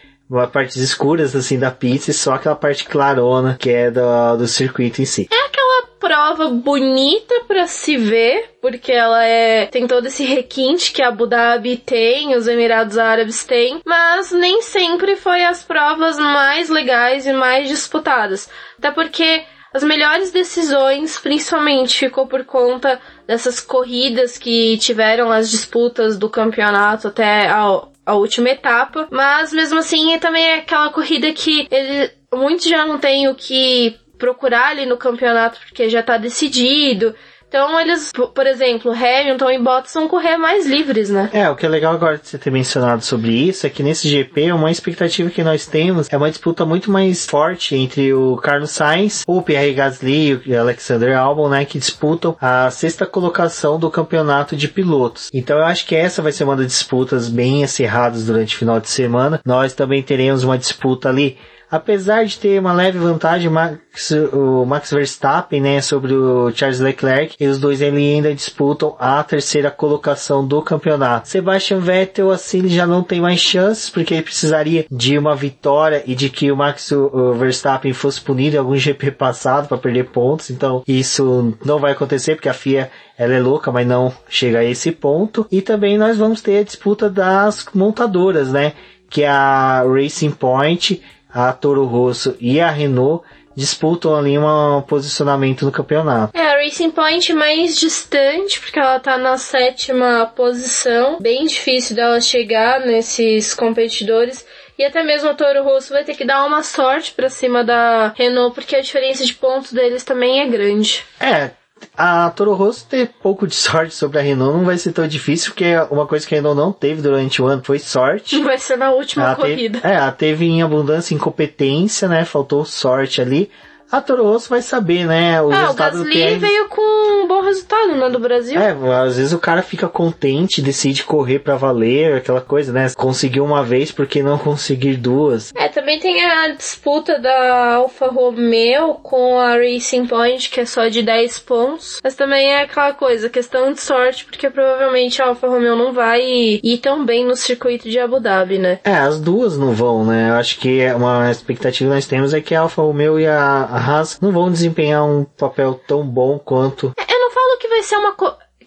partes 0.52 0.76
escuras 0.76 1.34
assim 1.34 1.58
da 1.58 1.70
pista 1.70 2.10
e 2.10 2.14
só 2.14 2.34
aquela 2.34 2.54
parte 2.54 2.84
clarona 2.84 3.56
que 3.58 3.70
é 3.70 3.90
do, 3.90 4.36
do 4.36 4.46
circuito 4.46 5.00
em 5.00 5.06
si. 5.06 5.26
É 5.32 5.46
aquela 5.46 5.86
prova 5.98 6.48
bonita 6.50 7.34
para 7.46 7.66
se 7.66 7.96
ver, 7.96 8.56
porque 8.60 8.92
ela 8.92 9.24
é 9.24 9.66
tem 9.66 9.86
todo 9.86 10.06
esse 10.06 10.24
requinte 10.24 10.92
que 10.92 11.02
a 11.02 11.08
Abu 11.08 11.26
Dhabi 11.26 11.78
tem, 11.78 12.36
os 12.36 12.46
Emirados 12.46 12.98
Árabes 12.98 13.44
têm, 13.44 13.80
mas 13.86 14.30
nem 14.30 14.60
sempre 14.60 15.16
foi 15.16 15.44
as 15.44 15.62
provas 15.62 16.18
mais 16.18 16.68
legais 16.68 17.26
e 17.26 17.32
mais 17.32 17.68
disputadas. 17.68 18.48
Até 18.78 18.90
porque 18.90 19.44
as 19.72 19.82
melhores 19.82 20.30
decisões, 20.30 21.18
principalmente, 21.18 21.98
ficou 21.98 22.26
por 22.26 22.44
conta 22.44 23.00
dessas 23.26 23.60
corridas 23.60 24.38
que 24.38 24.78
tiveram 24.78 25.30
as 25.30 25.50
disputas 25.50 26.18
do 26.18 26.30
campeonato 26.30 27.08
até 27.08 27.48
a, 27.48 27.82
a 28.06 28.14
última 28.14 28.48
etapa. 28.48 29.08
Mas 29.10 29.52
mesmo 29.52 29.78
assim, 29.78 30.18
também 30.18 30.44
é 30.44 30.54
aquela 30.56 30.90
corrida 30.90 31.32
que 31.32 31.68
ele, 31.70 32.10
muitos 32.32 32.66
já 32.66 32.86
não 32.86 32.98
têm 32.98 33.28
o 33.28 33.34
que 33.34 33.98
procurar 34.18 34.70
ali 34.70 34.86
no 34.86 34.96
campeonato 34.96 35.60
porque 35.60 35.88
já 35.88 36.02
tá 36.02 36.16
decidido. 36.16 37.14
Então 37.48 37.80
eles, 37.80 38.12
por 38.12 38.46
exemplo, 38.46 38.92
Hamilton 38.92 39.50
e 39.50 39.58
Bottas 39.58 39.94
vão 39.94 40.06
correr 40.06 40.36
mais 40.36 40.66
livres, 40.66 41.08
né? 41.08 41.30
É, 41.32 41.48
o 41.48 41.56
que 41.56 41.64
é 41.64 41.68
legal 41.68 41.94
agora 41.94 42.18
de 42.18 42.28
você 42.28 42.36
ter 42.36 42.50
mencionado 42.50 43.02
sobre 43.02 43.30
isso 43.32 43.66
é 43.66 43.70
que 43.70 43.82
nesse 43.82 44.06
GP 44.06 44.52
uma 44.52 44.70
expectativa 44.70 45.30
que 45.30 45.42
nós 45.42 45.66
temos 45.66 46.08
é 46.10 46.16
uma 46.16 46.28
disputa 46.30 46.66
muito 46.66 46.90
mais 46.90 47.24
forte 47.26 47.74
entre 47.74 48.12
o 48.12 48.36
Carlos 48.36 48.70
Sainz, 48.70 49.22
o 49.26 49.40
Pierre 49.40 49.72
Gasly 49.72 50.42
e 50.44 50.52
o 50.52 50.60
Alexander 50.60 51.16
Albon, 51.16 51.48
né, 51.48 51.64
que 51.64 51.78
disputam 51.78 52.36
a 52.38 52.70
sexta 52.70 53.06
colocação 53.06 53.78
do 53.78 53.90
campeonato 53.90 54.54
de 54.54 54.68
pilotos. 54.68 55.30
Então 55.32 55.58
eu 55.58 55.64
acho 55.64 55.86
que 55.86 55.96
essa 55.96 56.20
vai 56.20 56.32
ser 56.32 56.44
uma 56.44 56.56
das 56.56 56.66
disputas 56.66 57.30
bem 57.30 57.64
acirradas 57.64 58.26
durante 58.26 58.54
o 58.54 58.58
final 58.58 58.78
de 58.78 58.90
semana. 58.90 59.40
Nós 59.44 59.72
também 59.72 60.02
teremos 60.02 60.44
uma 60.44 60.58
disputa 60.58 61.08
ali 61.08 61.38
apesar 61.70 62.24
de 62.24 62.38
ter 62.38 62.60
uma 62.60 62.72
leve 62.72 62.98
vantagem, 62.98 63.50
Max, 63.50 64.10
o 64.32 64.64
Max 64.64 64.90
Verstappen, 64.90 65.60
né, 65.60 65.80
sobre 65.80 66.14
o 66.14 66.50
Charles 66.54 66.80
Leclerc, 66.80 67.36
e 67.38 67.46
os 67.46 67.58
dois 67.58 67.80
ele 67.80 67.96
ainda 67.96 68.34
disputam 68.34 68.96
a 68.98 69.22
terceira 69.22 69.70
colocação 69.70 70.46
do 70.46 70.62
campeonato. 70.62 71.28
Sebastian 71.28 71.80
Vettel, 71.80 72.30
assim, 72.30 72.58
ele 72.58 72.68
já 72.68 72.86
não 72.86 73.02
tem 73.02 73.20
mais 73.20 73.40
chances, 73.40 73.90
porque 73.90 74.14
ele 74.14 74.22
precisaria 74.22 74.86
de 74.90 75.18
uma 75.18 75.34
vitória 75.34 76.02
e 76.06 76.14
de 76.14 76.30
que 76.30 76.50
o 76.50 76.56
Max 76.56 76.90
o 76.90 77.34
Verstappen 77.34 77.92
fosse 77.92 78.20
punido 78.20 78.56
em 78.56 78.58
algum 78.58 78.76
GP 78.78 79.10
passado 79.12 79.68
para 79.68 79.78
perder 79.78 80.04
pontos, 80.04 80.50
então 80.50 80.82
isso 80.86 81.54
não 81.64 81.78
vai 81.78 81.92
acontecer, 81.92 82.34
porque 82.34 82.48
a 82.48 82.54
FIA 82.54 82.90
ela 83.18 83.34
é 83.34 83.40
louca, 83.40 83.72
mas 83.72 83.86
não 83.86 84.12
chega 84.28 84.60
a 84.60 84.64
esse 84.64 84.92
ponto. 84.92 85.46
E 85.50 85.60
também 85.60 85.98
nós 85.98 86.16
vamos 86.16 86.40
ter 86.40 86.58
a 86.58 86.62
disputa 86.62 87.10
das 87.10 87.66
montadoras, 87.74 88.52
né? 88.52 88.74
Que 89.10 89.22
é 89.24 89.28
a 89.28 89.82
Racing 89.82 90.30
Point 90.30 91.02
a 91.32 91.52
Toro 91.52 91.84
Rosso 91.84 92.36
e 92.40 92.60
a 92.60 92.70
Renault 92.70 93.24
disputam 93.58 94.14
ali 94.14 94.38
um 94.38 94.80
posicionamento 94.82 95.64
no 95.64 95.72
campeonato. 95.72 96.36
É, 96.36 96.52
a 96.52 96.62
Racing 96.62 96.92
Point 96.92 97.32
mais 97.32 97.76
distante, 97.76 98.60
porque 98.60 98.78
ela 98.78 99.00
tá 99.00 99.18
na 99.18 99.36
sétima 99.36 100.32
posição. 100.36 101.18
Bem 101.20 101.44
difícil 101.44 101.96
dela 101.96 102.20
chegar 102.20 102.80
nesses 102.80 103.52
competidores. 103.54 104.46
E 104.78 104.84
até 104.84 105.02
mesmo 105.02 105.28
a 105.28 105.34
Toro 105.34 105.64
Rosso 105.64 105.92
vai 105.92 106.04
ter 106.04 106.14
que 106.14 106.24
dar 106.24 106.46
uma 106.46 106.62
sorte 106.62 107.10
para 107.10 107.28
cima 107.28 107.64
da 107.64 108.14
Renault, 108.16 108.54
porque 108.54 108.76
a 108.76 108.80
diferença 108.80 109.24
de 109.24 109.34
pontos 109.34 109.72
deles 109.72 110.04
também 110.04 110.40
é 110.40 110.46
grande. 110.46 111.04
É, 111.18 111.50
a 111.96 112.30
Toro 112.30 112.54
Rosso 112.54 112.86
ter 112.86 113.10
pouco 113.22 113.46
de 113.46 113.54
sorte 113.56 113.94
sobre 113.94 114.18
a 114.18 114.22
Renault 114.22 114.56
não 114.56 114.64
vai 114.64 114.78
ser 114.78 114.92
tão 114.92 115.06
difícil, 115.06 115.52
porque 115.52 115.74
uma 115.90 116.06
coisa 116.06 116.26
que 116.26 116.34
a 116.34 116.38
Renault 116.38 116.58
não 116.58 116.72
teve 116.72 117.02
durante 117.02 117.40
o 117.42 117.46
ano 117.46 117.62
foi 117.64 117.78
sorte. 117.78 118.40
Vai 118.48 118.58
ser 118.58 118.76
na 118.76 118.90
última 118.90 119.24
ela 119.24 119.36
corrida. 119.36 119.80
Teve, 119.80 119.94
é, 119.94 119.96
ela 119.96 120.12
teve 120.12 120.46
em 120.46 120.62
abundância 120.62 121.14
incompetência, 121.14 122.08
né? 122.08 122.24
Faltou 122.24 122.64
sorte 122.64 123.20
ali 123.20 123.50
a 123.90 124.02
Toro 124.02 124.22
Rosso 124.22 124.50
vai 124.50 124.60
saber, 124.60 125.06
né? 125.06 125.40
O 125.40 125.50
ah, 125.50 125.70
o 125.70 125.74
Gasly 125.74 126.36
veio 126.36 126.68
com 126.68 126.82
um 126.82 127.17
bom 127.17 127.17
resultado, 127.48 127.94
né, 127.96 128.08
do 128.08 128.18
Brasil. 128.18 128.58
É, 128.58 128.70
às 129.02 129.16
vezes 129.16 129.32
o 129.32 129.38
cara 129.38 129.62
fica 129.62 129.88
contente, 129.88 130.62
decide 130.62 131.02
correr 131.02 131.40
para 131.40 131.56
valer, 131.56 132.16
aquela 132.16 132.40
coisa, 132.40 132.72
né? 132.72 132.86
Conseguiu 132.96 133.44
uma 133.44 133.64
vez, 133.64 133.90
porque 133.90 134.22
não 134.22 134.38
conseguir 134.38 134.96
duas? 134.96 135.52
É, 135.54 135.68
também 135.68 135.98
tem 135.98 136.24
a 136.24 136.48
disputa 136.48 137.18
da 137.18 137.74
Alfa 137.74 138.06
Romeo 138.06 138.94
com 138.94 139.38
a 139.38 139.56
Racing 139.56 140.06
Point, 140.06 140.50
que 140.50 140.60
é 140.60 140.64
só 140.64 140.88
de 140.88 141.02
10 141.02 141.38
pontos. 141.40 142.00
Mas 142.02 142.14
também 142.14 142.52
é 142.52 142.62
aquela 142.62 142.92
coisa, 142.92 143.28
questão 143.28 143.72
de 143.72 143.80
sorte, 143.80 144.24
porque 144.24 144.48
provavelmente 144.50 145.20
a 145.20 145.26
Alfa 145.26 145.48
Romeo 145.48 145.76
não 145.76 145.92
vai 145.92 146.20
ir 146.22 146.78
tão 146.78 147.04
bem 147.04 147.24
no 147.24 147.36
circuito 147.36 147.88
de 147.88 147.98
Abu 147.98 148.20
Dhabi, 148.20 148.58
né? 148.58 148.78
É, 148.84 148.94
as 148.94 149.20
duas 149.20 149.56
não 149.56 149.72
vão, 149.72 150.04
né? 150.04 150.30
Eu 150.30 150.34
acho 150.34 150.58
que 150.58 150.80
é 150.80 150.94
uma 150.94 151.30
expectativa 151.30 151.90
que 151.90 151.94
nós 151.94 152.06
temos 152.06 152.34
é 152.34 152.40
que 152.40 152.54
a 152.54 152.60
Alfa 152.60 152.82
Romeo 152.82 153.18
e 153.18 153.26
a 153.26 153.64
Haas 153.64 154.18
não 154.20 154.32
vão 154.32 154.50
desempenhar 154.50 155.04
um 155.04 155.24
papel 155.24 155.80
tão 155.86 156.06
bom 156.06 156.38
quanto. 156.38 156.92
Falo 156.96 157.17
que 157.58 157.68
vai 157.68 157.82
ser 157.82 157.96
uma 157.96 158.14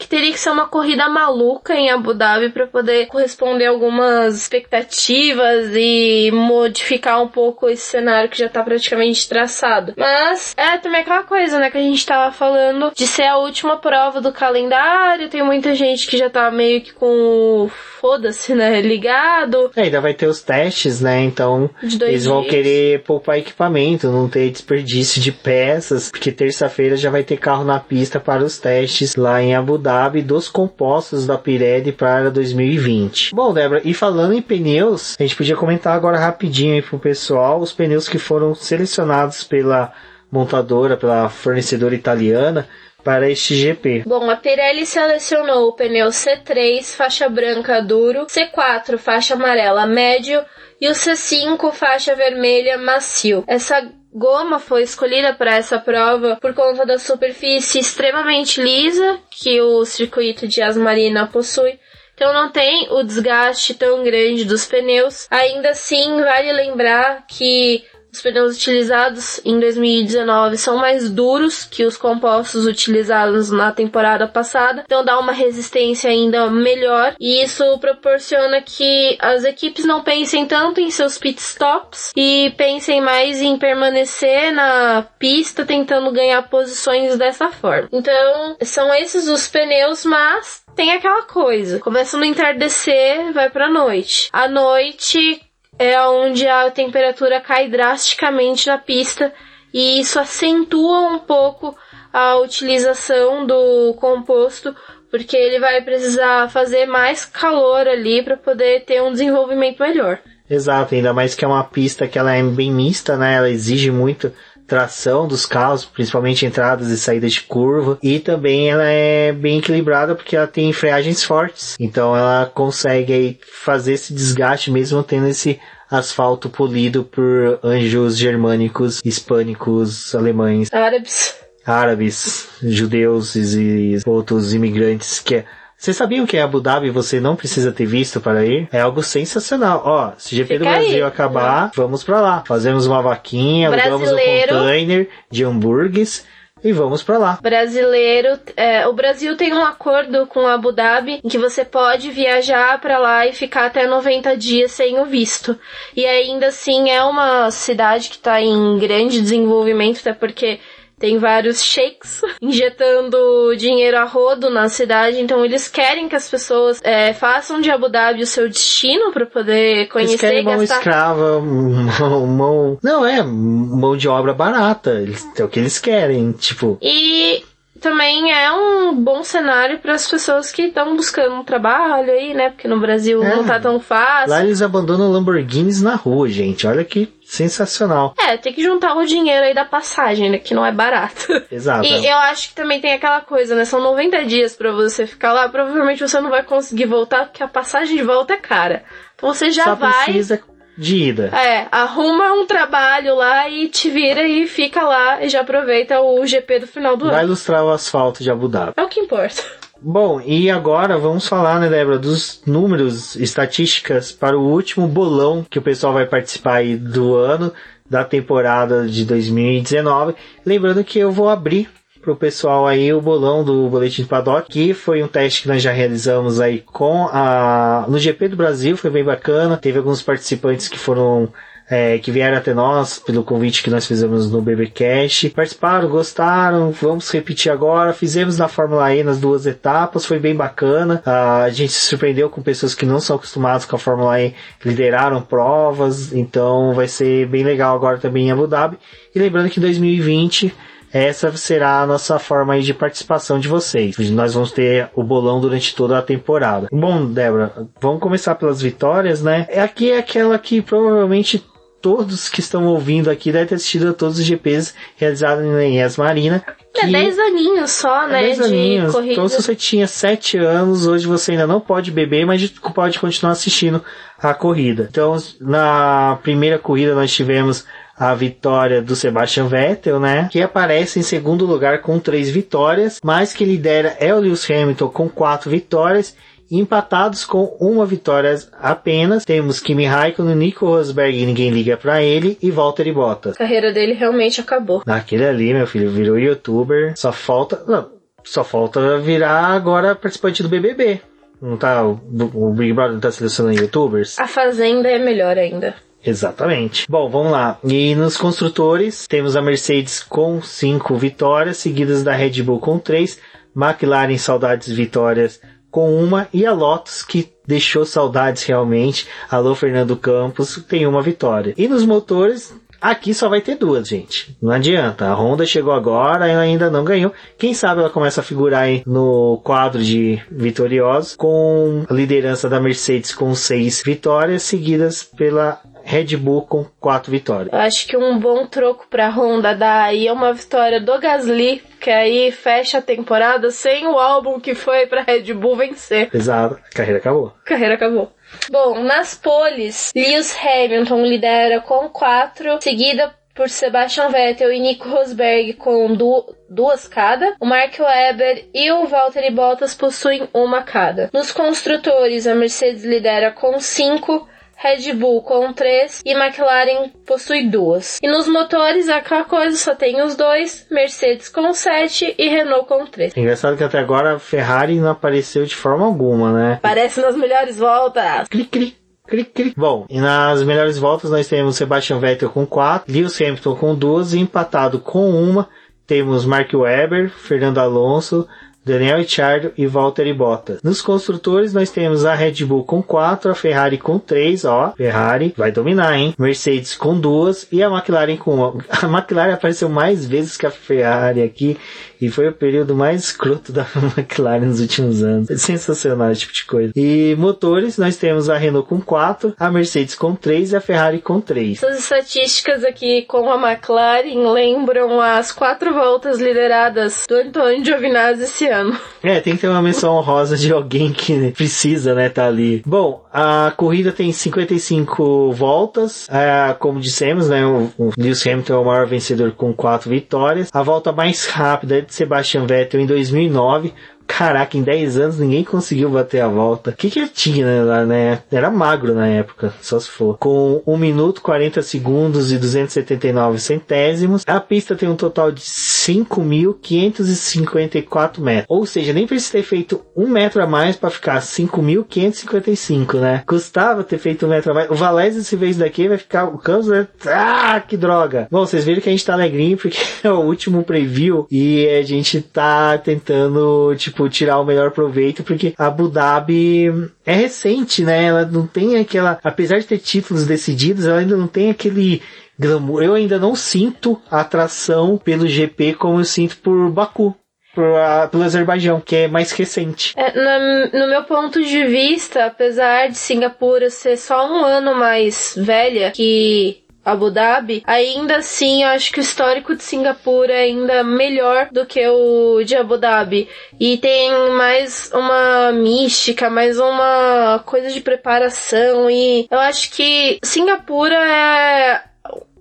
que 0.01 0.07
teria 0.07 0.31
que 0.31 0.39
ser 0.39 0.49
uma 0.49 0.67
corrida 0.67 1.07
maluca 1.07 1.75
em 1.75 1.91
Abu 1.91 2.13
Dhabi 2.15 2.49
para 2.49 2.65
poder 2.65 3.05
corresponder 3.05 3.67
algumas 3.67 4.35
expectativas 4.35 5.69
e 5.75 6.31
modificar 6.33 7.21
um 7.21 7.27
pouco 7.27 7.69
esse 7.69 7.83
cenário 7.83 8.27
que 8.27 8.39
já 8.39 8.49
tá 8.49 8.63
praticamente 8.63 9.29
traçado. 9.29 9.93
Mas 9.95 10.55
é 10.57 10.79
também 10.79 11.01
aquela 11.01 11.23
coisa, 11.23 11.59
né, 11.59 11.69
que 11.69 11.77
a 11.77 11.81
gente 11.81 12.03
tava 12.03 12.31
falando 12.31 12.91
de 12.95 13.05
ser 13.05 13.25
a 13.25 13.37
última 13.37 13.77
prova 13.77 14.19
do 14.19 14.33
calendário. 14.33 15.29
Tem 15.29 15.43
muita 15.43 15.75
gente 15.75 16.07
que 16.07 16.17
já 16.17 16.29
tá 16.29 16.49
meio 16.49 16.81
que 16.81 16.93
com 16.93 17.05
o 17.05 17.71
foda-se, 18.01 18.55
né, 18.55 18.81
ligado. 18.81 19.71
É, 19.75 19.83
ainda 19.83 20.01
vai 20.01 20.15
ter 20.15 20.25
os 20.25 20.41
testes, 20.41 20.99
né? 20.99 21.21
Então 21.21 21.69
eles 22.01 22.25
vão 22.25 22.41
dias. 22.41 22.51
querer 22.51 23.03
poupar 23.03 23.37
equipamento, 23.37 24.07
não 24.07 24.27
ter 24.27 24.49
desperdício 24.49 25.21
de 25.21 25.31
peças, 25.31 26.09
porque 26.09 26.31
terça-feira 26.31 26.97
já 26.97 27.11
vai 27.11 27.23
ter 27.23 27.37
carro 27.37 27.63
na 27.63 27.79
pista 27.79 28.19
para 28.19 28.43
os 28.43 28.57
testes 28.57 29.15
lá 29.15 29.39
em 29.39 29.53
Abu 29.53 29.77
Dhabi 29.77 29.90
dos 30.23 30.47
compostos 30.47 31.25
da 31.25 31.37
Pirelli 31.37 31.91
para 31.91 32.29
2020. 32.29 33.33
Bom, 33.33 33.53
Débora, 33.53 33.81
e 33.83 33.93
falando 33.93 34.33
em 34.33 34.41
pneus, 34.41 35.15
a 35.19 35.23
gente 35.23 35.35
podia 35.35 35.55
comentar 35.55 35.95
agora 35.95 36.17
rapidinho 36.17 36.75
aí 36.75 36.81
pro 36.81 36.99
pessoal 36.99 37.59
os 37.59 37.73
pneus 37.73 38.07
que 38.07 38.17
foram 38.17 38.55
selecionados 38.55 39.43
pela 39.43 39.91
montadora, 40.31 40.95
pela 40.95 41.29
fornecedora 41.29 41.93
italiana 41.93 42.67
para 43.03 43.29
este 43.29 43.55
GP. 43.55 44.03
Bom, 44.05 44.29
a 44.29 44.35
Pirelli 44.35 44.85
selecionou 44.85 45.69
o 45.69 45.73
pneu 45.73 46.09
C3 46.09 46.83
faixa 46.83 47.27
branca 47.27 47.81
duro, 47.81 48.27
C4 48.27 48.97
faixa 48.97 49.33
amarela 49.33 49.85
médio 49.85 50.43
e 50.79 50.87
o 50.87 50.91
C5 50.91 51.71
faixa 51.71 52.15
vermelha 52.15 52.77
macio. 52.77 53.43
Essa 53.47 53.91
goma 54.13 54.59
foi 54.59 54.83
escolhida 54.83 55.33
para 55.33 55.55
essa 55.55 55.79
prova 55.79 56.37
por 56.41 56.53
conta 56.53 56.85
da 56.85 56.97
superfície 56.97 57.79
extremamente 57.79 58.61
lisa 58.61 59.19
que 59.29 59.61
o 59.61 59.85
circuito 59.85 60.47
de 60.47 60.61
Asmarina 60.61 61.27
possui. 61.27 61.79
Então 62.13 62.33
não 62.33 62.51
tem 62.51 62.87
o 62.91 63.03
desgaste 63.03 63.73
tão 63.73 64.03
grande 64.03 64.45
dos 64.45 64.65
pneus. 64.65 65.27
Ainda 65.31 65.71
assim, 65.71 66.21
vale 66.21 66.51
lembrar 66.51 67.25
que 67.25 67.83
os 68.11 68.21
pneus 68.21 68.55
utilizados 68.57 69.41
em 69.45 69.59
2019 69.59 70.57
são 70.57 70.77
mais 70.77 71.09
duros 71.09 71.65
que 71.65 71.85
os 71.85 71.97
compostos 71.97 72.65
utilizados 72.65 73.49
na 73.49 73.71
temporada 73.71 74.27
passada, 74.27 74.83
então 74.85 75.03
dá 75.03 75.17
uma 75.19 75.31
resistência 75.31 76.09
ainda 76.09 76.49
melhor 76.49 77.15
e 77.19 77.43
isso 77.43 77.77
proporciona 77.79 78.61
que 78.61 79.17
as 79.19 79.43
equipes 79.43 79.85
não 79.85 80.03
pensem 80.03 80.45
tanto 80.45 80.81
em 80.81 80.91
seus 80.91 81.17
pit 81.17 81.39
stops 81.39 82.11
e 82.15 82.53
pensem 82.57 83.01
mais 83.01 83.41
em 83.41 83.57
permanecer 83.57 84.51
na 84.51 85.05
pista 85.17 85.65
tentando 85.65 86.11
ganhar 86.11 86.41
posições 86.49 87.17
dessa 87.17 87.49
forma. 87.49 87.87
Então, 87.91 88.57
são 88.61 88.93
esses 88.93 89.27
os 89.27 89.47
pneus, 89.47 90.05
mas 90.05 90.63
tem 90.75 90.93
aquela 90.93 91.23
coisa. 91.23 91.79
Começa 91.79 92.17
no 92.17 92.25
entardecer, 92.25 93.31
vai 93.33 93.49
pra 93.49 93.69
noite. 93.69 94.29
À 94.31 94.47
noite 94.47 95.41
é 95.79 95.99
onde 96.07 96.47
a 96.47 96.69
temperatura 96.69 97.39
cai 97.39 97.69
drasticamente 97.69 98.67
na 98.67 98.77
pista 98.77 99.33
e 99.73 99.99
isso 99.99 100.19
acentua 100.19 100.99
um 101.13 101.19
pouco 101.19 101.75
a 102.11 102.37
utilização 102.37 103.45
do 103.45 103.93
composto, 103.95 104.75
porque 105.09 105.35
ele 105.35 105.59
vai 105.59 105.81
precisar 105.81 106.49
fazer 106.49 106.85
mais 106.85 107.25
calor 107.25 107.87
ali 107.87 108.21
para 108.21 108.35
poder 108.35 108.83
ter 108.85 109.01
um 109.01 109.11
desenvolvimento 109.11 109.79
melhor. 109.79 110.19
Exato, 110.49 110.93
ainda 110.93 111.13
mais 111.13 111.33
que 111.33 111.45
é 111.45 111.47
uma 111.47 111.63
pista 111.63 112.07
que 112.09 112.19
ela 112.19 112.35
é 112.35 112.43
bem 112.43 112.69
mista, 112.69 113.15
né? 113.15 113.35
Ela 113.35 113.49
exige 113.49 113.89
muito 113.89 114.33
tração 114.71 115.27
dos 115.27 115.45
carros, 115.45 115.83
principalmente 115.83 116.45
entradas 116.45 116.87
e 116.91 116.97
saídas 116.97 117.33
de 117.33 117.41
curva, 117.41 117.99
e 118.01 118.19
também 118.19 118.69
ela 118.69 118.85
é 118.85 119.33
bem 119.33 119.59
equilibrada 119.59 120.15
porque 120.15 120.33
ela 120.33 120.47
tem 120.47 120.71
freagens 120.71 121.21
fortes, 121.21 121.75
então 121.77 122.15
ela 122.15 122.45
consegue 122.45 123.11
aí 123.11 123.39
fazer 123.51 123.91
esse 123.91 124.13
desgaste 124.13 124.71
mesmo 124.71 125.03
tendo 125.03 125.27
esse 125.27 125.59
asfalto 125.89 126.47
polido 126.47 127.03
por 127.03 127.59
anjos 127.61 128.17
germânicos, 128.17 129.01
hispânicos, 129.03 130.15
alemães, 130.15 130.69
árabes, 130.71 131.35
árabes, 131.65 132.47
judeus 132.63 133.35
e 133.35 133.99
outros 134.05 134.53
imigrantes 134.53 135.19
que 135.19 135.35
é 135.35 135.45
vocês 135.81 135.97
sabiam 135.97 136.27
que 136.27 136.37
é 136.37 136.43
Abu 136.43 136.61
Dhabi 136.61 136.91
você 136.91 137.19
não 137.19 137.35
precisa 137.35 137.71
ter 137.71 137.87
visto 137.87 138.21
para 138.21 138.45
ir? 138.45 138.69
É 138.71 138.81
algo 138.81 139.01
sensacional. 139.01 139.81
Ó, 139.83 140.11
se 140.15 140.35
GP 140.35 140.53
Fica 140.53 140.59
do 140.59 140.65
Brasil 140.65 140.95
aí. 140.97 141.01
acabar, 141.01 141.71
vamos 141.75 142.03
para 142.03 142.21
lá. 142.21 142.43
Fazemos 142.45 142.85
uma 142.85 143.01
vaquinha, 143.01 143.67
alugamos 143.67 144.11
um 144.11 144.15
container 144.15 145.09
de 145.31 145.43
hambúrgueres 145.43 146.23
e 146.63 146.71
vamos 146.71 147.01
para 147.01 147.17
lá. 147.17 147.39
Brasileiro, 147.41 148.39
é, 148.55 148.87
o 148.87 148.93
Brasil 148.93 149.35
tem 149.35 149.51
um 149.53 149.65
acordo 149.65 150.27
com 150.27 150.45
Abu 150.45 150.71
Dhabi 150.71 151.19
em 151.23 151.27
que 151.27 151.39
você 151.39 151.65
pode 151.65 152.11
viajar 152.11 152.79
para 152.79 152.99
lá 152.99 153.25
e 153.25 153.33
ficar 153.33 153.65
até 153.65 153.87
90 153.87 154.37
dias 154.37 154.71
sem 154.71 154.99
o 154.99 155.05
visto. 155.05 155.57
E 155.95 156.05
ainda 156.05 156.47
assim 156.47 156.91
é 156.91 157.03
uma 157.03 157.49
cidade 157.49 158.09
que 158.09 158.17
está 158.17 158.39
em 158.39 158.77
grande 158.77 159.19
desenvolvimento, 159.19 159.99
até 160.01 160.13
porque 160.13 160.59
tem 161.01 161.17
vários 161.17 161.63
sheiks 161.63 162.21
injetando 162.39 163.17
dinheiro 163.57 163.97
a 163.97 164.03
rodo 164.05 164.51
na 164.51 164.69
cidade, 164.69 165.19
então 165.19 165.43
eles 165.43 165.67
querem 165.67 166.07
que 166.07 166.15
as 166.15 166.29
pessoas 166.29 166.79
é, 166.83 167.11
façam 167.11 167.59
de 167.59 167.71
Abu 167.71 167.89
Dhabi 167.89 168.21
o 168.21 168.27
seu 168.27 168.47
destino 168.47 169.11
para 169.11 169.25
poder 169.25 169.87
conhecer 169.87 170.11
eles 170.11 170.21
querem 170.21 170.43
mão 170.43 170.59
gastar... 170.59 170.77
escrava, 170.77 171.41
mão, 171.41 172.27
mão... 172.27 172.77
Não, 172.83 173.05
é, 173.05 173.23
mão 173.23 173.97
de 173.97 174.07
obra 174.07 174.33
barata. 174.33 174.91
Eles, 174.91 175.27
é 175.35 175.43
o 175.43 175.49
que 175.49 175.59
eles 175.59 175.79
querem, 175.79 176.31
tipo... 176.33 176.77
E 176.79 177.43
também 177.81 178.31
é 178.31 178.51
um 178.51 178.95
bom 178.95 179.23
cenário 179.23 179.79
para 179.79 179.95
as 179.95 180.07
pessoas 180.07 180.51
que 180.51 180.67
estão 180.67 180.95
buscando 180.95 181.33
um 181.33 181.43
trabalho 181.43 182.11
aí, 182.11 182.31
né? 182.31 182.51
Porque 182.51 182.67
no 182.67 182.79
Brasil 182.79 183.23
é. 183.23 183.35
não 183.35 183.43
tá 183.43 183.59
tão 183.59 183.79
fácil. 183.79 184.29
Lá 184.29 184.43
eles 184.43 184.61
abandonam 184.61 185.11
Lamborghinis 185.11 185.81
na 185.81 185.95
rua, 185.95 186.29
gente. 186.29 186.67
Olha 186.67 186.85
que 186.85 187.11
sensacional. 187.23 188.13
É, 188.19 188.37
tem 188.37 188.53
que 188.53 188.61
juntar 188.61 188.95
o 188.95 189.05
dinheiro 189.05 189.45
aí 189.45 189.55
da 189.55 189.65
passagem, 189.65 190.29
né? 190.29 190.37
Que 190.37 190.53
não 190.53 190.63
é 190.63 190.71
barato. 190.71 191.27
Exato. 191.51 191.81
E 191.91 192.05
eu 192.05 192.17
acho 192.17 192.49
que 192.49 192.55
também 192.55 192.79
tem 192.79 192.93
aquela 192.93 193.21
coisa, 193.21 193.55
né? 193.55 193.65
São 193.65 193.81
90 193.81 194.25
dias 194.25 194.55
para 194.55 194.71
você 194.71 195.07
ficar 195.07 195.33
lá. 195.33 195.49
Provavelmente 195.49 196.07
você 196.07 196.19
não 196.19 196.29
vai 196.29 196.43
conseguir 196.43 196.85
voltar 196.85 197.25
porque 197.25 197.43
a 197.43 197.47
passagem 197.47 197.97
de 197.97 198.03
volta 198.03 198.33
é 198.33 198.37
cara. 198.37 198.83
Então 199.15 199.33
você 199.33 199.49
já 199.49 199.63
Só 199.63 199.75
vai. 199.75 200.05
Precisa 200.05 200.37
de 200.77 201.09
ida. 201.09 201.27
É, 201.27 201.67
arruma 201.71 202.33
um 202.33 202.45
trabalho 202.45 203.15
lá 203.15 203.49
e 203.49 203.67
te 203.67 203.89
vira 203.89 204.27
e 204.27 204.47
fica 204.47 204.83
lá 204.83 205.23
e 205.23 205.29
já 205.29 205.41
aproveita 205.41 206.01
o 206.01 206.25
GP 206.25 206.59
do 206.59 206.67
final 206.67 206.95
do 206.95 207.05
Vai 207.05 207.09
ano. 207.09 207.17
Vai 207.17 207.25
ilustrar 207.25 207.63
o 207.63 207.71
asfalto 207.71 208.23
de 208.23 208.31
Abu 208.31 208.47
Dhabi. 208.47 208.73
É 208.77 208.83
o 208.83 208.87
que 208.87 208.99
importa. 208.99 209.43
Bom, 209.83 210.21
e 210.21 210.49
agora 210.49 210.97
vamos 210.97 211.27
falar, 211.27 211.59
né, 211.59 211.67
Débora, 211.67 211.97
dos 211.97 212.43
números, 212.45 213.15
estatísticas 213.15 214.11
para 214.11 214.37
o 214.37 214.47
último 214.47 214.87
bolão 214.87 215.43
que 215.49 215.57
o 215.57 215.61
pessoal 215.61 215.93
vai 215.93 216.05
participar 216.05 216.57
aí 216.57 216.75
do 216.75 217.15
ano, 217.15 217.51
da 217.89 218.05
temporada 218.05 218.87
de 218.87 219.03
2019. 219.05 220.13
Lembrando 220.45 220.83
que 220.83 220.99
eu 220.99 221.11
vou 221.11 221.29
abrir 221.29 221.67
pro 222.01 222.15
pessoal 222.15 222.67
aí 222.67 222.91
o 222.93 222.99
bolão 222.99 223.43
do 223.43 223.69
Boletim 223.69 224.01
de 224.01 224.07
Paddock, 224.07 224.49
que 224.49 224.73
foi 224.73 225.03
um 225.03 225.07
teste 225.07 225.43
que 225.43 225.47
nós 225.47 225.61
já 225.61 225.71
realizamos 225.71 226.39
aí 226.39 226.59
com 226.59 227.07
a 227.11 227.85
no 227.87 227.99
GP 227.99 228.29
do 228.29 228.35
Brasil, 228.35 228.75
foi 228.75 228.89
bem 228.89 229.03
bacana. 229.03 229.57
Teve 229.57 229.77
alguns 229.77 230.01
participantes 230.01 230.67
que 230.67 230.79
foram 230.79 231.29
é, 231.71 231.97
que 231.99 232.11
vieram 232.11 232.37
até 232.37 232.53
nós 232.53 232.99
pelo 232.99 233.23
convite 233.23 233.63
que 233.63 233.69
nós 233.69 233.87
fizemos 233.87 234.29
no 234.29 234.41
BBcast. 234.41 235.29
Participaram, 235.29 235.87
gostaram, 235.87 236.71
vamos 236.71 237.09
repetir 237.09 237.49
agora. 237.49 237.93
Fizemos 237.93 238.37
na 238.37 238.49
Fórmula 238.49 238.93
E 238.93 239.03
nas 239.03 239.19
duas 239.21 239.45
etapas, 239.45 240.05
foi 240.05 240.19
bem 240.19 240.35
bacana. 240.35 241.01
a 241.05 241.49
gente 241.49 241.71
se 241.71 241.87
surpreendeu 241.87 242.29
com 242.29 242.41
pessoas 242.41 242.75
que 242.75 242.85
não 242.85 242.99
são 242.99 243.15
acostumadas 243.15 243.63
com 243.63 243.77
a 243.77 243.79
Fórmula 243.79 244.21
E, 244.21 244.33
lideraram 244.65 245.21
provas, 245.21 246.11
então 246.11 246.73
vai 246.73 246.89
ser 246.89 247.25
bem 247.27 247.43
legal 247.43 247.73
agora 247.73 247.97
também 247.97 248.27
em 248.27 248.31
Abu 248.31 248.47
Dhabi. 248.47 248.77
E 249.15 249.19
lembrando 249.19 249.49
que 249.49 249.59
em 249.59 249.63
2020 249.63 250.53
essa 250.93 251.31
será 251.37 251.81
a 251.81 251.85
nossa 251.87 252.19
forma 252.19 252.59
de 252.59 252.73
participação 252.73 253.39
de 253.39 253.47
vocês. 253.47 253.97
Nós 254.11 254.33
vamos 254.33 254.51
ter 254.51 254.89
o 254.95 255.03
bolão 255.03 255.39
durante 255.39 255.75
toda 255.75 255.97
a 255.97 256.01
temporada. 256.01 256.67
Bom, 256.71 257.05
Débora, 257.05 257.67
vamos 257.81 258.01
começar 258.01 258.35
pelas 258.35 258.61
vitórias, 258.61 259.21
né? 259.21 259.47
Aqui 259.55 259.91
é 259.91 259.97
aquela 259.97 260.37
que 260.37 260.61
provavelmente 260.61 261.43
todos 261.81 262.29
que 262.29 262.39
estão 262.39 262.67
ouvindo 262.67 263.09
aqui 263.09 263.31
devem 263.31 263.47
ter 263.47 263.55
assistido 263.55 263.89
a 263.89 263.93
todos 263.93 264.19
os 264.19 264.25
GPs 264.25 264.73
realizados 264.95 265.43
em 265.43 265.77
Yas 265.77 265.97
Marina. 265.97 266.43
É 266.75 266.87
10 266.87 267.19
aninhos 267.19 267.71
só, 267.71 268.07
né? 268.07 268.21
10 268.21 268.41
aninhos. 268.41 268.93
Corrida. 268.93 269.11
Então, 269.13 269.27
se 269.27 269.41
você 269.41 269.55
tinha 269.55 269.87
7 269.87 270.37
anos, 270.37 270.87
hoje 270.87 271.07
você 271.07 271.31
ainda 271.31 271.47
não 271.47 271.59
pode 271.59 271.91
beber, 271.91 272.25
mas 272.25 272.47
pode 272.73 272.99
continuar 272.99 273.31
assistindo 273.31 273.83
a 274.19 274.33
corrida. 274.33 274.87
Então, 274.89 275.17
na 275.39 276.19
primeira 276.21 276.59
corrida 276.59 276.93
nós 276.93 277.11
tivemos 277.11 277.65
a 278.01 278.15
vitória 278.15 278.81
do 278.81 278.95
Sebastian 278.95 279.45
Vettel, 279.45 279.99
né? 279.99 280.27
Que 280.31 280.41
aparece 280.41 280.97
em 280.97 281.03
segundo 281.03 281.45
lugar 281.45 281.81
com 281.81 281.99
três 281.99 282.31
vitórias, 282.31 282.99
mas 283.03 283.31
que 283.31 283.45
lidera 283.45 283.95
é 283.99 284.11
o 284.11 284.19
Lewis 284.19 284.49
Hamilton 284.49 284.89
com 284.89 285.07
quatro 285.07 285.51
vitórias 285.51 286.17
empatados 286.49 287.23
com 287.23 287.55
uma 287.59 287.85
vitória 287.85 288.35
apenas. 288.59 289.23
Temos 289.23 289.59
Kimi 289.59 289.85
Raikkonen, 289.85 290.35
Nico 290.35 290.65
Rosberg, 290.65 291.23
ninguém 291.23 291.51
liga 291.51 291.77
para 291.77 292.01
ele, 292.01 292.39
e 292.41 292.49
Valtteri 292.49 292.91
Bottas. 292.91 293.35
A 293.35 293.37
carreira 293.37 293.71
dele 293.71 293.93
realmente 293.93 294.41
acabou. 294.41 294.81
Naquele 294.83 295.23
ali, 295.23 295.53
meu 295.53 295.67
filho, 295.67 295.91
virou 295.91 296.17
youtuber. 296.17 296.93
Só 296.97 297.11
falta, 297.11 297.63
não, 297.67 297.87
só 298.23 298.43
falta 298.43 298.97
virar 298.97 299.45
agora 299.45 299.93
participante 299.93 300.41
do 300.41 300.49
BBB. 300.49 301.01
Não 301.39 301.55
tá, 301.55 301.83
o, 301.83 302.51
Big 302.51 302.73
Brother 302.73 302.93
não 302.93 302.99
tá 302.99 303.11
selecionando 303.11 303.61
youtubers? 303.61 304.17
A 304.17 304.27
Fazenda 304.27 304.89
é 304.89 304.97
melhor 304.97 305.37
ainda. 305.37 305.75
Exatamente. 306.03 306.85
Bom, 306.89 307.09
vamos 307.09 307.31
lá. 307.31 307.59
E 307.63 307.95
nos 307.95 308.17
construtores, 308.17 309.05
temos 309.07 309.35
a 309.35 309.41
Mercedes 309.41 310.01
com 310.01 310.41
5 310.41 310.95
vitórias, 310.95 311.57
seguidas 311.57 312.03
da 312.03 312.13
Red 312.13 312.41
Bull 312.43 312.59
com 312.59 312.79
3, 312.79 313.19
McLaren 313.55 314.17
saudades 314.17 314.69
vitórias 314.69 315.39
com 315.69 315.95
uma 315.95 316.27
e 316.33 316.45
a 316.45 316.51
Lotus 316.51 317.01
que 317.01 317.31
deixou 317.47 317.85
saudades 317.85 318.43
realmente. 318.43 319.07
Alô 319.29 319.55
Fernando 319.55 319.95
Campos 319.95 320.61
tem 320.67 320.85
uma 320.85 321.01
vitória. 321.01 321.53
E 321.57 321.67
nos 321.67 321.85
motores 321.85 322.53
Aqui 322.81 323.13
só 323.13 323.29
vai 323.29 323.41
ter 323.41 323.55
duas, 323.57 323.87
gente. 323.87 324.35
Não 324.41 324.51
adianta. 324.51 325.05
A 325.05 325.13
Honda 325.13 325.45
chegou 325.45 325.71
agora, 325.71 326.27
ela 326.27 326.41
ainda 326.41 326.67
não 326.67 326.83
ganhou. 326.83 327.13
Quem 327.37 327.53
sabe 327.53 327.79
ela 327.79 327.91
começa 327.91 328.21
a 328.21 328.23
figurar 328.23 328.63
aí 328.63 328.81
no 328.87 329.39
quadro 329.43 329.83
de 329.83 330.19
vitoriosos, 330.31 331.15
com 331.15 331.85
a 331.87 331.93
liderança 331.93 332.49
da 332.49 332.59
Mercedes 332.59 333.13
com 333.13 333.35
seis 333.35 333.83
vitórias, 333.85 334.41
seguidas 334.41 335.03
pela 335.03 335.61
Red 335.83 336.17
Bull 336.17 336.43
com 336.43 336.65
quatro 336.79 337.11
vitórias. 337.11 337.51
Eu 337.51 337.59
acho 337.59 337.87
que 337.87 337.97
um 337.97 338.17
bom 338.19 338.45
troco 338.45 338.87
pra 338.89 339.09
Honda 339.09 339.55
dar 339.55 339.83
aí 339.83 340.07
é 340.07 340.13
uma 340.13 340.33
vitória 340.33 340.79
do 340.79 340.99
Gasly, 340.99 341.61
que 341.79 341.89
aí 341.89 342.31
fecha 342.31 342.77
a 342.77 342.81
temporada 342.81 343.51
sem 343.51 343.87
o 343.87 343.97
álbum 343.97 344.39
que 344.39 344.55
foi 344.55 344.87
pra 344.87 345.03
Red 345.03 345.33
Bull 345.33 345.55
vencer. 345.57 346.09
Exato, 346.13 346.59
carreira 346.73 346.99
acabou. 346.99 347.33
Carreira 347.45 347.75
acabou. 347.75 348.11
Bom, 348.49 348.83
nas 348.83 349.15
poles, 349.15 349.91
Lewis 349.95 350.35
Hamilton 350.37 351.03
lidera 351.05 351.59
com 351.59 351.89
quatro, 351.89 352.61
seguida 352.61 353.13
por 353.35 353.49
Sebastian 353.49 354.09
Vettel 354.09 354.51
e 354.51 354.59
Nico 354.59 354.89
Rosberg 354.89 355.53
com 355.53 355.93
du 355.95 356.35
duas 356.49 356.87
cada. 356.87 357.35
O 357.39 357.45
Mark 357.45 357.73
Webber 357.79 358.45
e 358.53 358.71
o 358.71 358.85
Valtteri 358.85 359.31
Bottas 359.31 359.73
possuem 359.73 360.27
uma 360.33 360.63
cada. 360.63 361.09
Nos 361.13 361.31
construtores, 361.31 362.27
a 362.27 362.35
Mercedes 362.35 362.83
lidera 362.83 363.31
com 363.31 363.59
cinco. 363.59 364.27
Red 364.61 364.93
Bull 364.93 365.23
com 365.23 365.51
3 365.51 366.03
e 366.05 366.11
McLaren 366.11 366.89
possui 367.03 367.49
duas. 367.49 367.97
E 367.99 368.07
nos 368.07 368.27
motores, 368.27 368.87
aquela 368.89 369.23
coisa 369.23 369.57
só 369.57 369.73
tem 369.73 370.03
os 370.03 370.15
dois, 370.15 370.67
Mercedes 370.69 371.29
com 371.29 371.51
7 371.51 372.13
e 372.15 372.29
Renault 372.29 372.67
com 372.67 372.85
3. 372.85 373.17
Engraçado 373.17 373.57
que 373.57 373.63
até 373.63 373.79
agora 373.79 374.15
a 374.15 374.19
Ferrari 374.19 374.79
não 374.79 374.91
apareceu 374.91 375.45
de 375.45 375.55
forma 375.55 375.83
alguma, 375.85 376.31
né? 376.31 376.59
Parece 376.61 377.01
nas 377.01 377.15
melhores 377.15 377.57
voltas. 377.57 378.27
Cri, 378.29 378.45
cri. 378.45 378.77
Cri, 379.07 379.25
cri. 379.25 379.53
Bom, 379.57 379.87
e 379.89 379.99
nas 379.99 380.43
melhores 380.43 380.77
voltas 380.77 381.09
nós 381.09 381.27
temos 381.27 381.55
Sebastian 381.55 381.99
Vettel 381.99 382.29
com 382.29 382.45
4, 382.45 382.93
Lewis 382.93 383.19
Hamilton 383.19 383.55
com 383.55 383.75
2 383.75 384.13
e 384.13 384.19
empatado 384.19 384.79
com 384.79 385.09
uma 385.09 385.49
temos 385.91 386.25
Mark 386.25 386.53
Webber, 386.53 387.09
Fernando 387.09 387.57
Alonso, 387.57 388.25
Daniel 388.63 388.99
Ricciardo 388.99 389.51
e 389.57 389.65
Valtteri 389.65 390.13
Bottas. 390.13 390.61
Nos 390.61 390.81
construtores 390.81 391.53
nós 391.53 391.71
temos 391.71 392.05
a 392.05 392.13
Red 392.13 392.45
Bull 392.45 392.63
com 392.63 392.81
4, 392.81 393.31
a 393.31 393.35
Ferrari 393.35 393.77
com 393.77 393.97
3, 393.97 394.45
ó, 394.45 394.73
Ferrari 394.77 395.33
vai 395.35 395.51
dominar, 395.51 395.97
hein? 395.97 396.13
Mercedes 396.17 396.75
com 396.75 396.99
2 396.99 397.47
e 397.51 397.63
a 397.63 397.67
McLaren 397.67 398.17
com 398.17 398.39
1. 398.39 398.57
A 398.81 398.85
McLaren 398.87 399.33
apareceu 399.33 399.69
mais 399.69 400.05
vezes 400.05 400.37
que 400.37 400.45
a 400.45 400.51
Ferrari 400.51 401.21
aqui 401.21 401.57
e 402.01 402.09
foi 402.09 402.27
o 402.27 402.33
período 402.33 402.75
mais 402.75 403.03
escroto 403.03 403.51
da 403.51 403.65
McLaren 403.95 404.47
nos 404.47 404.59
últimos 404.59 405.03
anos. 405.03 405.29
É 405.29 405.37
sensacional 405.37 406.11
esse 406.11 406.21
tipo 406.21 406.33
de 406.33 406.45
coisa. 406.45 406.73
E 406.75 407.15
motores, 407.17 407.77
nós 407.77 407.97
temos 407.97 408.29
a 408.29 408.37
Renault 408.37 408.67
com 408.67 408.81
4, 408.81 409.35
a 409.39 409.51
Mercedes 409.51 409.95
com 409.95 410.15
3 410.15 410.51
e 410.51 410.55
a 410.55 410.61
Ferrari 410.61 410.99
com 410.99 411.21
3. 411.21 411.61
Essas 411.61 411.79
estatísticas 411.79 412.63
aqui 412.63 413.03
com 413.03 413.29
a 413.31 413.51
McLaren 413.51 414.31
lembram 414.31 414.99
as 414.99 415.31
quatro 415.31 415.73
voltas 415.73 416.19
lideradas 416.19 417.05
do 417.07 417.15
Antônio 417.15 417.63
Giovinazzi 417.63 418.23
esse 418.23 418.47
ano. 418.47 418.77
É, 419.03 419.19
tem 419.19 419.35
que 419.35 419.41
ter 419.41 419.47
uma 419.47 419.61
menção 419.61 419.95
honrosa 419.95 420.37
de 420.37 420.51
alguém 420.51 420.91
que 420.91 421.31
precisa, 421.31 421.93
né, 421.93 422.09
tá 422.09 422.27
ali. 422.27 422.61
Bom, 422.65 423.03
a 423.13 423.53
corrida 423.55 423.91
tem 423.91 424.11
55 424.11 425.31
voltas, 425.31 426.07
é, 426.09 426.53
como 426.53 426.79
dissemos, 426.79 427.29
né, 427.29 427.45
o, 427.45 427.91
Lewis 427.97 428.25
Hamilton 428.25 428.53
é 428.53 428.57
o 428.57 428.65
maior 428.65 428.87
vencedor 428.87 429.31
com 429.31 429.53
4 429.53 429.89
vitórias. 429.89 430.49
A 430.53 430.63
volta 430.63 430.91
mais 430.91 431.25
rápida 431.25 431.77
é 431.77 431.81
Sebastian 431.93 432.45
Vettel 432.45 432.81
em 432.81 432.85
2009, 432.85 433.73
Caraca, 434.17 434.57
em 434.57 434.61
10 434.61 434.97
anos 434.97 435.17
ninguém 435.17 435.41
conseguiu 435.43 435.89
bater 435.89 436.19
a 436.19 436.27
volta. 436.27 436.71
O 436.71 436.73
que, 436.73 436.89
que 436.89 436.99
ele 436.99 437.07
tinha 437.07 437.63
lá, 437.63 437.85
né? 437.85 438.19
Era 438.29 438.51
magro 438.51 438.93
na 438.93 439.07
época, 439.07 439.53
só 439.61 439.79
se 439.79 439.87
for. 439.89 440.17
Com 440.17 440.61
1 440.67 440.77
minuto, 440.77 441.21
40 441.21 441.61
segundos 441.61 442.29
e 442.31 442.37
279 442.37 443.39
centésimos. 443.39 444.25
A 444.27 444.41
pista 444.41 444.75
tem 444.75 444.89
um 444.89 444.97
total 444.97 445.31
de 445.31 445.41
5.554 445.41 448.19
metros. 448.19 448.45
Ou 448.49 448.65
seja, 448.65 448.91
nem 448.91 449.07
precisa 449.07 449.31
ter 449.31 449.43
feito 449.43 449.79
um 449.95 450.07
metro 450.07 450.43
a 450.43 450.47
mais 450.47 450.75
para 450.75 450.89
ficar 450.89 451.21
5.555, 451.21 452.99
né? 452.99 453.23
Custava 453.25 453.81
ter 453.83 453.97
feito 453.97 454.25
um 454.25 454.29
metro 454.29 454.51
a 454.51 454.53
mais. 454.53 454.69
O 454.69 454.75
Valézio, 454.75 455.23
se 455.23 455.37
vez 455.37 455.55
daqui, 455.57 455.87
vai 455.87 455.97
ficar 455.97 456.25
o 456.25 456.37
Campos, 456.37 456.67
né? 456.67 456.85
Ah, 457.07 457.63
que 457.65 457.77
droga! 457.77 458.27
Bom, 458.29 458.45
vocês 458.45 458.65
viram 458.65 458.81
que 458.81 458.89
a 458.89 458.91
gente 458.91 459.05
tá 459.05 459.13
alegrinho 459.13 459.57
porque 459.57 459.79
é 460.03 460.11
o 460.11 460.19
último 460.19 460.63
preview 460.63 461.25
e 461.31 461.65
a 461.69 461.81
gente 461.81 462.21
tá 462.21 462.77
tentando, 462.77 463.73
tipo, 463.77 464.00
tirar 464.09 464.39
o 464.39 464.45
melhor 464.45 464.71
proveito 464.71 465.23
porque 465.23 465.53
Abu 465.57 465.87
Dhabi 465.87 466.89
é 467.05 467.13
recente, 467.13 467.83
né? 467.83 468.05
Ela 468.05 468.25
não 468.25 468.45
tem 468.47 468.77
aquela, 468.77 469.19
apesar 469.23 469.59
de 469.59 469.67
ter 469.67 469.77
títulos 469.79 470.25
decididos, 470.25 470.85
ela 470.85 470.99
ainda 470.99 471.17
não 471.17 471.27
tem 471.27 471.49
aquele 471.49 472.01
glamour. 472.39 472.83
Eu 472.83 472.93
ainda 472.93 473.19
não 473.19 473.35
sinto 473.35 474.01
a 474.09 474.21
atração 474.21 474.97
pelo 474.97 475.27
GP 475.27 475.75
como 475.75 475.99
eu 475.99 476.05
sinto 476.05 476.37
por 476.37 476.71
Baku. 476.71 477.15
Uh, 477.53 478.07
pelo 478.09 478.23
Azerbaijão, 478.23 478.79
que 478.79 478.95
é 478.95 479.07
mais 479.09 479.33
recente. 479.33 479.93
É, 479.97 480.13
no, 480.15 480.79
no 480.79 480.87
meu 480.87 481.03
ponto 481.03 481.43
de 481.43 481.65
vista, 481.65 482.27
apesar 482.27 482.87
de 482.87 482.97
Singapura 482.97 483.69
ser 483.69 483.97
só 483.97 484.25
um 484.25 484.45
ano 484.45 484.73
mais 484.73 485.35
velha 485.37 485.91
que 485.91 486.63
Abu 486.83 487.11
Dhabi, 487.11 487.63
ainda 487.65 488.17
assim 488.17 488.63
eu 488.63 488.69
acho 488.69 488.91
que 488.91 488.99
o 488.99 489.01
histórico 489.01 489.55
de 489.55 489.63
Singapura 489.63 490.33
é 490.33 490.43
ainda 490.43 490.83
melhor 490.83 491.49
do 491.51 491.65
que 491.65 491.87
o 491.87 492.43
de 492.43 492.55
Abu 492.55 492.77
Dhabi. 492.77 493.29
E 493.59 493.77
tem 493.77 494.11
mais 494.31 494.91
uma 494.93 495.51
mística, 495.51 496.29
mais 496.29 496.59
uma 496.59 497.43
coisa 497.45 497.69
de 497.69 497.81
preparação. 497.81 498.89
E 498.89 499.27
eu 499.29 499.39
acho 499.39 499.71
que 499.71 500.19
Singapura 500.23 500.95
é 500.95 501.83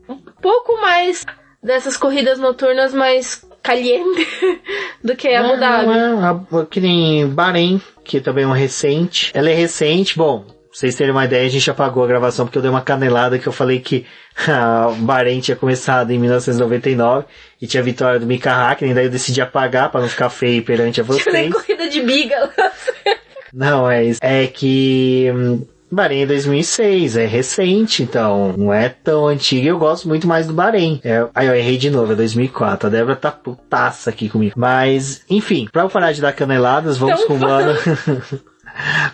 um 0.08 0.16
pouco 0.40 0.80
mais 0.80 1.24
dessas 1.62 1.96
corridas 1.96 2.38
noturnas 2.38 2.94
mais 2.94 3.44
caliente 3.62 4.26
do 5.04 5.14
que 5.14 5.28
Abu 5.28 5.58
Dhabi. 5.58 5.86
Não, 5.86 6.46
não, 6.50 6.66
que 6.66 6.80
nem 6.80 7.28
Bahrein, 7.28 7.80
que 8.02 8.20
também 8.20 8.44
é 8.44 8.46
um 8.46 8.52
recente. 8.52 9.30
Ela 9.34 9.50
é 9.50 9.54
recente, 9.54 10.16
bom, 10.16 10.46
vocês 10.80 10.94
terem 10.94 11.12
uma 11.12 11.26
ideia, 11.26 11.44
a 11.44 11.50
gente 11.50 11.70
apagou 11.70 12.02
a 12.02 12.06
gravação 12.06 12.46
porque 12.46 12.56
eu 12.56 12.62
dei 12.62 12.70
uma 12.70 12.80
canelada 12.80 13.38
que 13.38 13.46
eu 13.46 13.52
falei 13.52 13.80
que 13.80 14.06
a 14.48 14.90
Bahrein 14.96 15.38
tinha 15.38 15.54
começado 15.54 16.10
em 16.10 16.18
1999 16.18 17.26
e 17.60 17.66
tinha 17.66 17.82
a 17.82 17.84
vitória 17.84 18.18
do 18.18 18.26
Mika 18.26 18.50
Hakkinen, 18.50 18.94
daí 18.94 19.04
eu 19.04 19.10
decidi 19.10 19.42
apagar 19.42 19.90
para 19.90 20.00
não 20.00 20.08
ficar 20.08 20.30
feio 20.30 20.64
perante 20.64 21.02
a 21.02 21.04
vocês. 21.04 21.34
Nem 21.34 21.50
corrida 21.50 21.86
de 21.86 22.00
biga. 22.00 22.48
não, 23.52 23.90
é 23.90 24.04
isso. 24.04 24.20
É 24.22 24.46
que 24.46 25.30
hum, 25.34 25.66
Bahrein 25.92 26.22
é 26.22 26.26
2006, 26.26 27.18
é 27.18 27.26
recente, 27.26 28.02
então 28.02 28.54
não 28.56 28.72
é 28.72 28.88
tão 28.88 29.28
antigo. 29.28 29.66
Eu 29.68 29.78
gosto 29.78 30.08
muito 30.08 30.26
mais 30.26 30.46
do 30.46 30.54
Bahrein. 30.54 30.98
É, 31.04 31.26
aí 31.34 31.46
eu 31.46 31.54
errei 31.54 31.76
de 31.76 31.90
novo, 31.90 32.14
é 32.14 32.16
2004. 32.16 32.86
A 32.86 32.90
Débora 32.90 33.16
tá 33.16 33.30
putaça 33.30 34.08
aqui 34.08 34.30
comigo. 34.30 34.54
Mas, 34.56 35.26
enfim, 35.28 35.68
pra 35.70 35.82
eu 35.82 35.90
parar 35.90 36.12
de 36.12 36.22
dar 36.22 36.32
caneladas, 36.32 36.96
vamos 36.96 37.20
Então 37.20 37.38
com 37.38 37.44
o 37.44 37.46
ano. 37.46 37.74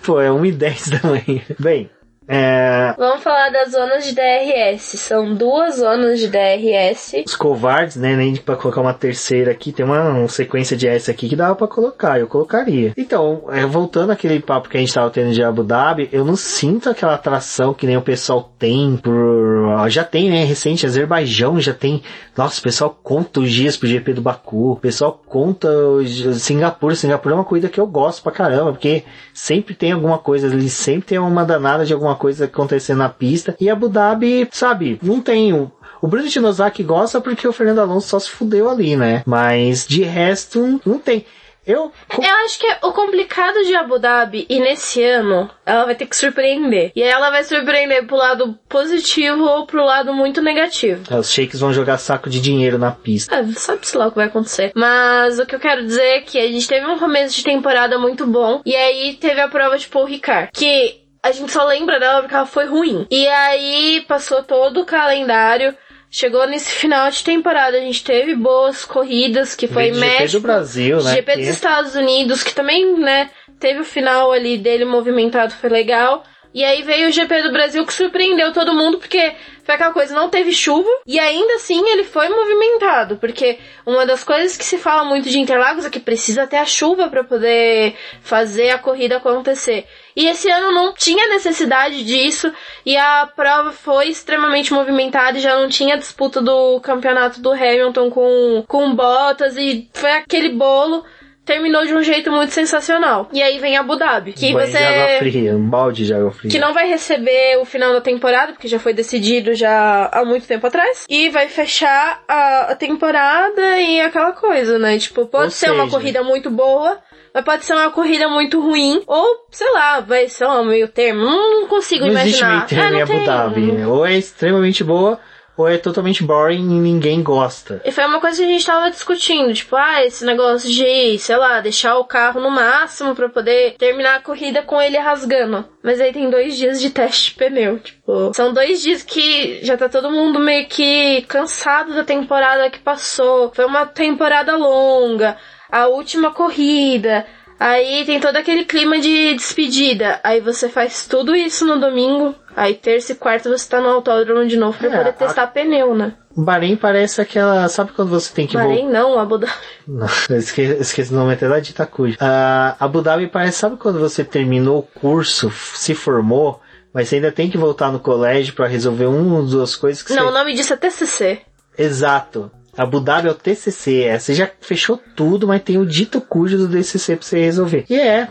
Pô, 0.02 0.20
é 0.20 0.28
1h10 0.28 0.90
da 1.00 1.08
manhã. 1.08 1.42
Bem, 1.58 1.90
é, 2.28 2.94
Vamos 2.98 3.22
falar 3.22 3.50
das 3.50 3.72
zonas 3.72 4.04
de 4.04 4.14
DRS. 4.14 4.98
São 4.98 5.34
duas 5.34 5.76
zonas 5.76 6.18
de 6.18 6.28
DRS. 6.28 7.22
os 7.26 7.36
covardes, 7.36 7.96
né? 7.96 8.16
Nem 8.16 8.34
pra 8.36 8.56
colocar 8.56 8.80
uma 8.80 8.94
terceira 8.94 9.52
aqui, 9.52 9.72
tem 9.72 9.84
uma, 9.86 10.00
uma 10.02 10.28
sequência 10.28 10.76
de 10.76 10.88
S 10.88 11.10
aqui 11.10 11.28
que 11.28 11.36
dava 11.36 11.54
pra 11.54 11.68
colocar, 11.68 12.18
eu 12.18 12.26
colocaria. 12.26 12.92
Então, 12.96 13.44
é, 13.50 13.64
voltando 13.66 14.10
àquele 14.10 14.40
papo 14.40 14.68
que 14.68 14.76
a 14.76 14.80
gente 14.80 14.92
tava 14.94 15.10
tendo 15.10 15.32
de 15.32 15.42
Abu 15.42 15.62
Dhabi, 15.62 16.08
eu 16.12 16.24
não 16.24 16.36
sinto 16.36 16.90
aquela 16.90 17.14
atração 17.14 17.72
que 17.74 17.86
nem 17.86 17.96
o 17.96 18.02
pessoal 18.02 18.50
tem 18.58 18.96
por. 18.96 19.88
Já 19.88 20.02
tem, 20.04 20.30
né? 20.30 20.44
Recente, 20.44 20.86
Azerbaijão 20.86 21.60
já 21.60 21.72
tem. 21.74 22.02
Nossa, 22.36 22.58
o 22.60 22.62
pessoal 22.62 22.98
conta 23.02 23.40
os 23.40 23.50
dias 23.52 23.76
pro 23.76 23.86
GP 23.88 24.14
do 24.14 24.20
Baku, 24.22 24.72
o 24.72 24.76
pessoal 24.76 25.20
conta 25.28 25.68
os- 25.68 26.42
Singapura. 26.42 26.94
Singapura 26.94 27.34
é 27.34 27.38
uma 27.38 27.44
corrida 27.44 27.68
que 27.68 27.78
eu 27.80 27.86
gosto 27.86 28.22
pra 28.22 28.32
caramba, 28.32 28.72
porque 28.72 29.04
sempre 29.32 29.74
tem 29.74 29.92
alguma 29.92 30.18
coisa 30.18 30.46
ali, 30.48 30.68
sempre 30.68 31.06
tem 31.08 31.18
uma 31.18 31.44
danada 31.44 31.84
de 31.84 31.92
alguma 31.92 32.15
coisa 32.16 32.46
acontecendo 32.46 32.98
na 32.98 33.08
pista. 33.08 33.56
E 33.60 33.70
Abu 33.70 33.88
Dhabi, 33.88 34.48
sabe, 34.50 34.98
não 35.02 35.20
tem. 35.20 35.52
O, 35.52 35.70
o 36.00 36.08
Bruno 36.08 36.28
Chinosaki 36.28 36.82
gosta 36.82 37.20
porque 37.20 37.46
o 37.46 37.52
Fernando 37.52 37.80
Alonso 37.80 38.08
só 38.08 38.18
se 38.18 38.30
fudeu 38.30 38.68
ali, 38.68 38.96
né? 38.96 39.22
Mas 39.26 39.86
de 39.86 40.02
resto, 40.02 40.80
não 40.84 40.98
tem. 40.98 41.24
Eu. 41.66 41.90
Eu 42.16 42.36
acho 42.44 42.60
que 42.60 42.76
o 42.80 42.92
complicado 42.92 43.64
de 43.64 43.74
Abu 43.74 43.98
Dhabi, 43.98 44.46
e 44.48 44.60
nesse 44.60 45.02
ano, 45.02 45.50
ela 45.66 45.84
vai 45.84 45.96
ter 45.96 46.06
que 46.06 46.16
surpreender. 46.16 46.92
E 46.94 47.02
aí 47.02 47.08
ela 47.08 47.28
vai 47.28 47.42
surpreender 47.42 48.06
pro 48.06 48.16
lado 48.16 48.56
positivo 48.68 49.42
ou 49.42 49.66
pro 49.66 49.84
lado 49.84 50.14
muito 50.14 50.40
negativo. 50.40 51.02
Os 51.12 51.28
shakes 51.28 51.58
vão 51.58 51.72
jogar 51.72 51.98
saco 51.98 52.30
de 52.30 52.40
dinheiro 52.40 52.78
na 52.78 52.92
pista. 52.92 53.36
Ah, 53.36 53.44
sabe-se 53.56 53.96
lá 53.96 54.06
o 54.06 54.10
que 54.10 54.16
vai 54.16 54.26
acontecer. 54.26 54.70
Mas 54.76 55.40
o 55.40 55.46
que 55.46 55.56
eu 55.56 55.60
quero 55.60 55.84
dizer 55.84 56.02
é 56.02 56.20
que 56.20 56.38
a 56.38 56.46
gente 56.46 56.68
teve 56.68 56.86
um 56.86 57.00
começo 57.00 57.34
de 57.34 57.42
temporada 57.42 57.98
muito 57.98 58.24
bom. 58.28 58.62
E 58.64 58.76
aí 58.76 59.14
teve 59.14 59.40
a 59.40 59.48
prova 59.48 59.76
de 59.76 59.88
Paul 59.88 60.06
Ricard. 60.06 60.50
Que 60.54 61.00
a 61.26 61.32
gente 61.32 61.50
só 61.50 61.64
lembra 61.64 61.98
dela 61.98 62.20
porque 62.20 62.34
ela 62.34 62.46
foi 62.46 62.66
ruim. 62.66 63.06
E 63.10 63.26
aí 63.26 64.04
passou 64.06 64.42
todo 64.42 64.80
o 64.80 64.86
calendário. 64.86 65.76
Chegou 66.08 66.46
nesse 66.46 66.70
final 66.70 67.10
de 67.10 67.22
temporada, 67.22 67.76
a 67.76 67.80
gente 67.80 68.02
teve 68.04 68.34
boas 68.34 68.84
corridas, 68.84 69.56
que 69.56 69.66
foi 69.66 69.86
GP 69.86 69.98
México, 69.98 70.40
do 70.40 70.46
Brasil, 70.46 71.02
né? 71.02 71.14
GP 71.14 71.36
dos 71.36 71.48
Estados 71.48 71.94
Unidos, 71.96 72.44
que 72.44 72.54
também, 72.54 72.96
né, 72.96 73.28
teve 73.58 73.80
o 73.80 73.84
final 73.84 74.30
ali 74.30 74.56
dele 74.56 74.84
movimentado, 74.84 75.52
foi 75.52 75.68
legal. 75.68 76.22
E 76.56 76.64
aí 76.64 76.80
veio 76.80 77.10
o 77.10 77.12
GP 77.12 77.42
do 77.42 77.52
Brasil 77.52 77.84
que 77.84 77.92
surpreendeu 77.92 78.50
todo 78.50 78.72
mundo, 78.72 78.96
porque 78.96 79.34
foi 79.62 79.74
aquela 79.74 79.92
coisa, 79.92 80.14
não 80.14 80.30
teve 80.30 80.54
chuva, 80.54 80.88
e 81.06 81.18
ainda 81.18 81.56
assim 81.56 81.86
ele 81.86 82.02
foi 82.02 82.30
movimentado, 82.30 83.18
porque 83.18 83.58
uma 83.84 84.06
das 84.06 84.24
coisas 84.24 84.56
que 84.56 84.64
se 84.64 84.78
fala 84.78 85.04
muito 85.04 85.28
de 85.28 85.38
Interlagos 85.38 85.84
é 85.84 85.90
que 85.90 86.00
precisa 86.00 86.46
ter 86.46 86.56
a 86.56 86.64
chuva 86.64 87.08
para 87.08 87.22
poder 87.22 87.94
fazer 88.22 88.70
a 88.70 88.78
corrida 88.78 89.18
acontecer. 89.18 89.86
E 90.16 90.26
esse 90.26 90.48
ano 90.48 90.72
não 90.72 90.94
tinha 90.94 91.28
necessidade 91.28 92.02
disso, 92.02 92.50
e 92.86 92.96
a 92.96 93.30
prova 93.36 93.70
foi 93.70 94.08
extremamente 94.08 94.72
movimentada 94.72 95.36
e 95.36 95.42
já 95.42 95.60
não 95.60 95.68
tinha 95.68 95.98
disputa 95.98 96.40
do 96.40 96.80
campeonato 96.80 97.38
do 97.38 97.52
Hamilton 97.52 98.08
com, 98.08 98.64
com 98.66 98.94
Bottas, 98.94 99.58
e 99.58 99.90
foi 99.92 100.12
aquele 100.12 100.48
bolo 100.48 101.04
terminou 101.46 101.86
de 101.86 101.94
um 101.94 102.02
jeito 102.02 102.30
muito 102.30 102.52
sensacional. 102.52 103.28
E 103.32 103.40
aí 103.42 103.58
vem 103.58 103.76
Abu 103.76 103.96
Dhabi, 103.96 104.32
que 104.32 104.52
Banho 104.52 104.66
você 104.66 104.76
de 104.78 104.84
água 104.84 105.18
fria, 105.18 105.56
um 105.56 105.68
balde 105.70 106.04
de 106.04 106.12
água 106.12 106.30
fria. 106.32 106.50
que 106.50 106.58
não 106.58 106.74
vai 106.74 106.88
receber 106.88 107.56
o 107.58 107.64
final 107.64 107.92
da 107.92 108.00
temporada, 108.00 108.52
porque 108.52 108.68
já 108.68 108.78
foi 108.78 108.92
decidido 108.92 109.54
já 109.54 110.10
há 110.12 110.24
muito 110.24 110.46
tempo 110.46 110.66
atrás. 110.66 111.06
E 111.08 111.30
vai 111.30 111.48
fechar 111.48 112.22
a, 112.28 112.74
temporada 112.74 113.80
e 113.80 114.00
aquela 114.00 114.32
coisa, 114.32 114.78
né? 114.78 114.98
Tipo, 114.98 115.26
pode 115.26 115.44
Ou 115.44 115.50
ser 115.50 115.70
uma 115.70 115.84
seja- 115.84 115.96
corrida 115.96 116.22
muito 116.22 116.50
boa, 116.50 116.98
mas 117.32 117.44
pode 117.44 117.64
ser 117.64 117.74
uma 117.74 117.90
corrida 117.90 118.28
muito 118.28 118.60
ruim. 118.60 119.02
Ou, 119.06 119.46
sei 119.50 119.70
lá, 119.72 120.00
vai 120.00 120.28
ser 120.28 120.46
um 120.46 120.64
meio 120.64 120.88
termo. 120.88 121.20
Não, 121.24 121.66
consigo 121.68 122.06
Não 122.06 122.12
existe 122.18 122.40
imaginar. 122.40 122.56
meio 122.56 122.66
termo 122.66 122.96
É, 122.96 122.98
em 122.98 123.02
Abu. 123.02 123.24
Dhabi. 123.24 123.84
Ou 123.84 124.04
é 124.06 124.14
extremamente 124.16 124.82
boa, 124.82 125.18
ou 125.56 125.68
é 125.68 125.78
totalmente 125.78 126.22
boring 126.22 126.60
e 126.60 126.80
ninguém 126.80 127.22
gosta. 127.22 127.80
E 127.84 127.90
foi 127.90 128.04
uma 128.04 128.20
coisa 128.20 128.38
que 128.38 128.44
a 128.44 128.52
gente 128.52 128.66
tava 128.66 128.90
discutindo, 128.90 129.52
tipo, 129.54 129.74
ah, 129.76 130.04
esse 130.04 130.24
negócio 130.24 130.70
de, 130.70 131.18
sei 131.18 131.36
lá, 131.36 131.60
deixar 131.60 131.96
o 131.96 132.04
carro 132.04 132.40
no 132.40 132.50
máximo 132.50 133.14
pra 133.14 133.28
poder 133.28 133.74
terminar 133.78 134.16
a 134.16 134.22
corrida 134.22 134.62
com 134.62 134.80
ele 134.80 134.98
rasgando. 134.98 135.64
Mas 135.82 136.00
aí 136.00 136.12
tem 136.12 136.28
dois 136.28 136.56
dias 136.56 136.80
de 136.80 136.90
teste 136.90 137.30
de 137.30 137.38
pneu, 137.38 137.78
tipo, 137.78 138.32
são 138.34 138.52
dois 138.52 138.82
dias 138.82 139.02
que 139.02 139.64
já 139.64 139.76
tá 139.76 139.88
todo 139.88 140.10
mundo 140.10 140.38
meio 140.38 140.66
que 140.66 141.22
cansado 141.22 141.94
da 141.94 142.04
temporada 142.04 142.70
que 142.70 142.78
passou. 142.78 143.50
Foi 143.54 143.64
uma 143.64 143.86
temporada 143.86 144.56
longa, 144.56 145.36
a 145.70 145.86
última 145.86 146.30
corrida. 146.30 147.26
Aí 147.58 148.04
tem 148.04 148.20
todo 148.20 148.36
aquele 148.36 148.64
clima 148.64 148.98
de 148.98 149.34
despedida. 149.34 150.20
Aí 150.22 150.40
você 150.40 150.68
faz 150.68 151.06
tudo 151.06 151.34
isso 151.34 151.64
no 151.66 151.80
domingo. 151.80 152.34
Aí 152.54 152.74
terça 152.74 153.12
e 153.12 153.14
quarta 153.14 153.48
você 153.48 153.68
tá 153.68 153.80
no 153.80 153.88
autódromo 153.88 154.46
de 154.46 154.56
novo 154.56 154.76
pra 154.78 154.88
É, 154.88 154.96
poder 154.98 155.08
a- 155.10 155.12
testar 155.12 155.46
pneu, 155.48 155.94
né? 155.94 156.14
Bahrein 156.36 156.76
parece 156.76 157.20
aquela. 157.22 157.66
Sabe 157.68 157.92
quando 157.92 158.10
você 158.10 158.32
tem 158.34 158.46
que 158.46 158.52
voltar? 158.54 158.68
Bahrein 158.68 158.88
não, 158.90 159.18
Abu 159.18 159.38
Dhabi. 159.38 159.52
Não, 159.88 160.06
esqueci, 160.36 160.76
esqueci 160.80 161.12
o 161.12 161.16
nome 161.16 161.32
até 161.32 161.48
da 161.48 161.58
Dita 161.60 161.86
Cuja. 161.86 162.16
Ah, 162.20 162.76
Abu 162.78 163.00
Dhabi 163.00 163.26
parece, 163.28 163.58
sabe 163.58 163.76
quando 163.76 163.98
você 164.00 164.22
terminou 164.22 164.80
o 164.80 165.00
curso, 165.00 165.50
se 165.74 165.94
formou, 165.94 166.60
mas 166.92 167.08
você 167.08 167.14
ainda 167.16 167.32
tem 167.32 167.48
que 167.48 167.56
voltar 167.56 167.90
no 167.90 168.00
colégio 168.00 168.52
pra 168.54 168.66
resolver 168.66 169.06
uma 169.06 169.36
ou 169.38 169.46
duas 169.46 169.74
coisas 169.76 170.02
que 170.02 170.12
Não, 170.14 170.24
o 170.24 170.26
você... 170.32 170.38
nome 170.38 170.52
disso 170.54 170.74
é 170.74 170.76
TCC. 170.76 171.40
Exato. 171.78 172.50
Abu 172.76 173.00
Dhabi 173.00 173.28
é 173.28 173.30
o 173.30 173.34
TCC, 173.34 174.02
é, 174.02 174.18
você 174.18 174.34
já 174.34 174.50
fechou 174.60 175.00
tudo, 175.14 175.46
mas 175.48 175.62
tem 175.62 175.78
o 175.78 175.86
dito 175.86 176.20
cujo 176.20 176.58
do 176.58 176.68
DCC 176.68 177.16
pra 177.16 177.26
você 177.26 177.38
resolver. 177.40 177.84
E 177.88 177.94
é, 177.94 178.28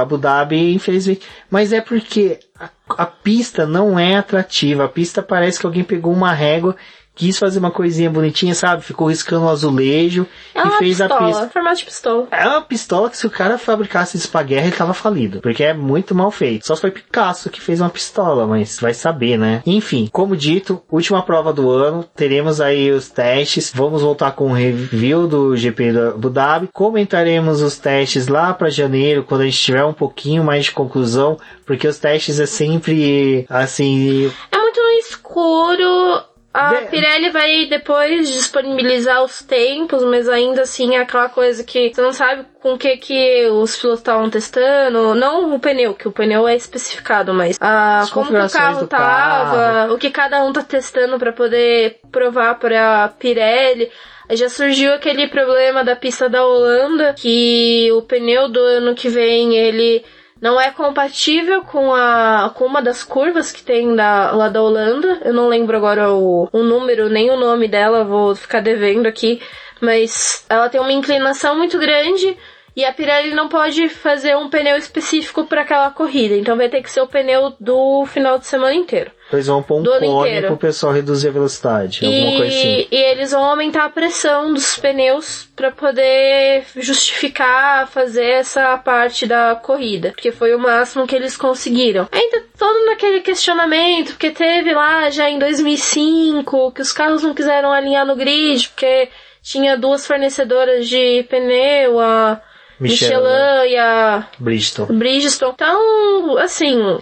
Abu 0.00 0.18
Dhabi, 0.18 0.74
infelizmente. 0.74 1.26
Mas 1.50 1.72
é 1.72 1.80
porque 1.80 2.38
a, 2.58 2.70
a 2.98 3.06
pista 3.06 3.66
não 3.66 3.98
é 3.98 4.16
atrativa. 4.16 4.84
A 4.84 4.88
pista 4.88 5.22
parece 5.22 5.60
que 5.60 5.66
alguém 5.66 5.84
pegou 5.84 6.12
uma 6.12 6.32
régua, 6.32 6.76
quis 7.14 7.38
fazer 7.38 7.58
uma 7.58 7.70
coisinha 7.70 8.08
bonitinha, 8.10 8.54
sabe? 8.54 8.82
Ficou 8.82 9.08
riscando 9.08 9.46
o 9.46 9.48
azulejo 9.48 10.26
É 10.54 10.66
e 10.66 10.70
fez 10.78 10.98
pistola, 10.98 11.20
a 11.20 11.26
pista. 11.26 11.48
formato 11.50 11.76
de 11.78 11.84
pistola. 11.84 12.28
É 12.30 12.48
uma 12.48 12.62
pistola 12.62 13.10
que 13.10 13.16
se 13.16 13.26
o 13.26 13.30
cara 13.30 13.58
fabricasse 13.58 14.16
isso 14.16 14.28
pra 14.30 14.42
guerra, 14.42 14.66
ele 14.66 14.76
tava 14.76 14.94
falido. 14.94 15.40
Porque 15.40 15.62
é 15.62 15.74
muito 15.74 16.14
mal 16.14 16.30
feito. 16.30 16.66
Só 16.66 16.76
foi 16.76 16.90
Picasso 16.90 17.50
que 17.50 17.60
fez 17.60 17.80
uma 17.80 17.90
pistola, 17.90 18.46
mas 18.46 18.78
vai 18.80 18.94
saber, 18.94 19.38
né? 19.38 19.62
Enfim, 19.66 20.08
como 20.12 20.36
dito, 20.36 20.82
última 20.90 21.22
prova 21.22 21.52
do 21.52 21.70
ano. 21.70 22.04
Teremos 22.16 22.60
aí 22.60 22.90
os 22.90 23.08
testes. 23.08 23.72
Vamos 23.74 24.02
voltar 24.02 24.32
com 24.32 24.48
um 24.48 24.52
review 24.52 25.26
do 25.26 25.56
GP 25.56 25.92
da 25.92 26.08
Abu 26.10 26.30
Dhabi. 26.30 26.68
Comentaremos 26.72 27.60
os 27.62 27.76
testes 27.78 28.28
lá 28.28 28.52
pra 28.54 28.70
janeiro, 28.70 29.24
quando 29.24 29.42
a 29.42 29.44
gente 29.44 29.58
tiver 29.58 29.84
um 29.84 29.92
pouquinho 29.92 30.42
mais 30.44 30.64
de 30.66 30.72
conclusão. 30.72 31.36
Porque 31.66 31.86
os 31.86 31.98
testes 31.98 32.40
é 32.40 32.46
sempre, 32.46 33.46
assim, 33.48 34.30
É 34.50 34.58
muito 34.58 34.80
escuro. 35.00 36.22
A 36.54 36.82
Pirelli 36.82 37.30
vai 37.30 37.64
depois 37.64 38.28
disponibilizar 38.28 39.24
os 39.24 39.42
tempos, 39.42 40.04
mas 40.04 40.28
ainda 40.28 40.62
assim 40.62 40.96
é 40.96 41.00
aquela 41.00 41.30
coisa 41.30 41.64
que 41.64 41.92
você 41.92 42.02
não 42.02 42.12
sabe 42.12 42.44
com 42.60 42.74
o 42.74 42.78
que 42.78 42.98
que 42.98 43.46
os 43.48 43.74
pilotos 43.76 44.00
estavam 44.00 44.28
testando. 44.28 45.14
Não 45.14 45.54
o 45.54 45.58
pneu, 45.58 45.94
que 45.94 46.06
o 46.06 46.12
pneu 46.12 46.46
é 46.46 46.54
especificado, 46.54 47.32
mas 47.32 47.56
As 47.58 48.10
como 48.10 48.26
que 48.26 48.36
o 48.36 48.50
carro 48.50 48.86
tava, 48.86 49.92
o 49.94 49.98
que 49.98 50.10
cada 50.10 50.44
um 50.44 50.52
tá 50.52 50.62
testando 50.62 51.18
pra 51.18 51.32
poder 51.32 52.00
provar 52.10 52.58
pra 52.58 53.08
Pirelli. 53.18 53.90
Aí 54.28 54.36
Já 54.36 54.48
surgiu 54.48 54.92
aquele 54.92 55.28
problema 55.28 55.82
da 55.82 55.96
pista 55.96 56.28
da 56.28 56.44
Holanda, 56.44 57.14
que 57.14 57.90
o 57.92 58.02
pneu 58.02 58.48
do 58.48 58.60
ano 58.60 58.94
que 58.94 59.08
vem 59.08 59.56
ele 59.56 60.04
não 60.42 60.60
é 60.60 60.72
compatível 60.72 61.62
com 61.62 61.94
a 61.94 62.52
com 62.56 62.66
uma 62.66 62.82
das 62.82 63.04
curvas 63.04 63.52
que 63.52 63.62
tem 63.62 63.94
da, 63.94 64.32
lá 64.32 64.48
da 64.48 64.60
Holanda. 64.60 65.20
Eu 65.24 65.32
não 65.32 65.46
lembro 65.48 65.76
agora 65.76 66.12
o, 66.12 66.48
o 66.52 66.62
número 66.64 67.08
nem 67.08 67.30
o 67.30 67.36
nome 67.36 67.68
dela, 67.68 68.02
vou 68.02 68.34
ficar 68.34 68.60
devendo 68.60 69.06
aqui, 69.06 69.40
mas 69.80 70.44
ela 70.50 70.68
tem 70.68 70.80
uma 70.80 70.92
inclinação 70.92 71.56
muito 71.56 71.78
grande 71.78 72.36
e 72.74 72.84
a 72.84 72.92
Pirelli 72.92 73.34
não 73.34 73.48
pode 73.48 73.88
fazer 73.88 74.36
um 74.36 74.50
pneu 74.50 74.76
específico 74.76 75.44
para 75.44 75.60
aquela 75.60 75.90
corrida, 75.90 76.34
então 76.34 76.56
vai 76.56 76.68
ter 76.68 76.82
que 76.82 76.90
ser 76.90 77.02
o 77.02 77.06
pneu 77.06 77.54
do 77.60 78.04
final 78.06 78.36
de 78.38 78.46
semana 78.46 78.74
inteiro. 78.74 79.12
Eles 79.36 79.46
vão 79.46 79.62
pôr 79.62 79.80
um 79.80 79.84
cone 79.84 80.42
pro 80.42 80.56
pessoal 80.56 80.92
reduzir 80.92 81.28
a 81.28 81.32
velocidade. 81.32 82.04
Alguma 82.04 82.38
coisa 82.38 82.56
assim. 82.56 82.68
E, 82.68 82.88
e 82.90 82.96
eles 82.96 83.30
vão 83.30 83.44
aumentar 83.44 83.84
a 83.84 83.90
pressão 83.90 84.52
dos 84.52 84.76
pneus 84.76 85.48
para 85.56 85.70
poder 85.70 86.64
justificar 86.76 87.86
fazer 87.88 88.26
essa 88.26 88.76
parte 88.78 89.26
da 89.26 89.54
corrida, 89.54 90.10
porque 90.10 90.32
foi 90.32 90.54
o 90.54 90.58
máximo 90.58 91.06
que 91.06 91.16
eles 91.16 91.36
conseguiram. 91.36 92.08
Ainda 92.12 92.44
todo 92.58 92.86
naquele 92.86 93.20
questionamento, 93.20 94.12
porque 94.12 94.30
teve 94.30 94.72
lá 94.72 95.10
já 95.10 95.28
em 95.28 95.38
2005 95.38 96.72
que 96.72 96.82
os 96.82 96.92
carros 96.92 97.22
não 97.22 97.34
quiseram 97.34 97.72
alinhar 97.72 98.06
no 98.06 98.16
grid, 98.16 98.68
porque 98.68 99.08
tinha 99.42 99.76
duas 99.76 100.06
fornecedoras 100.06 100.88
de 100.88 101.24
pneu, 101.28 101.98
a 101.98 102.40
Michelin. 102.78 103.14
Michelin 103.14 103.70
e 103.70 103.76
a 103.76 104.28
Bridgestone. 104.38 104.98
Bridgestone. 104.98 105.52
Então, 105.54 106.38
assim, 106.38 106.98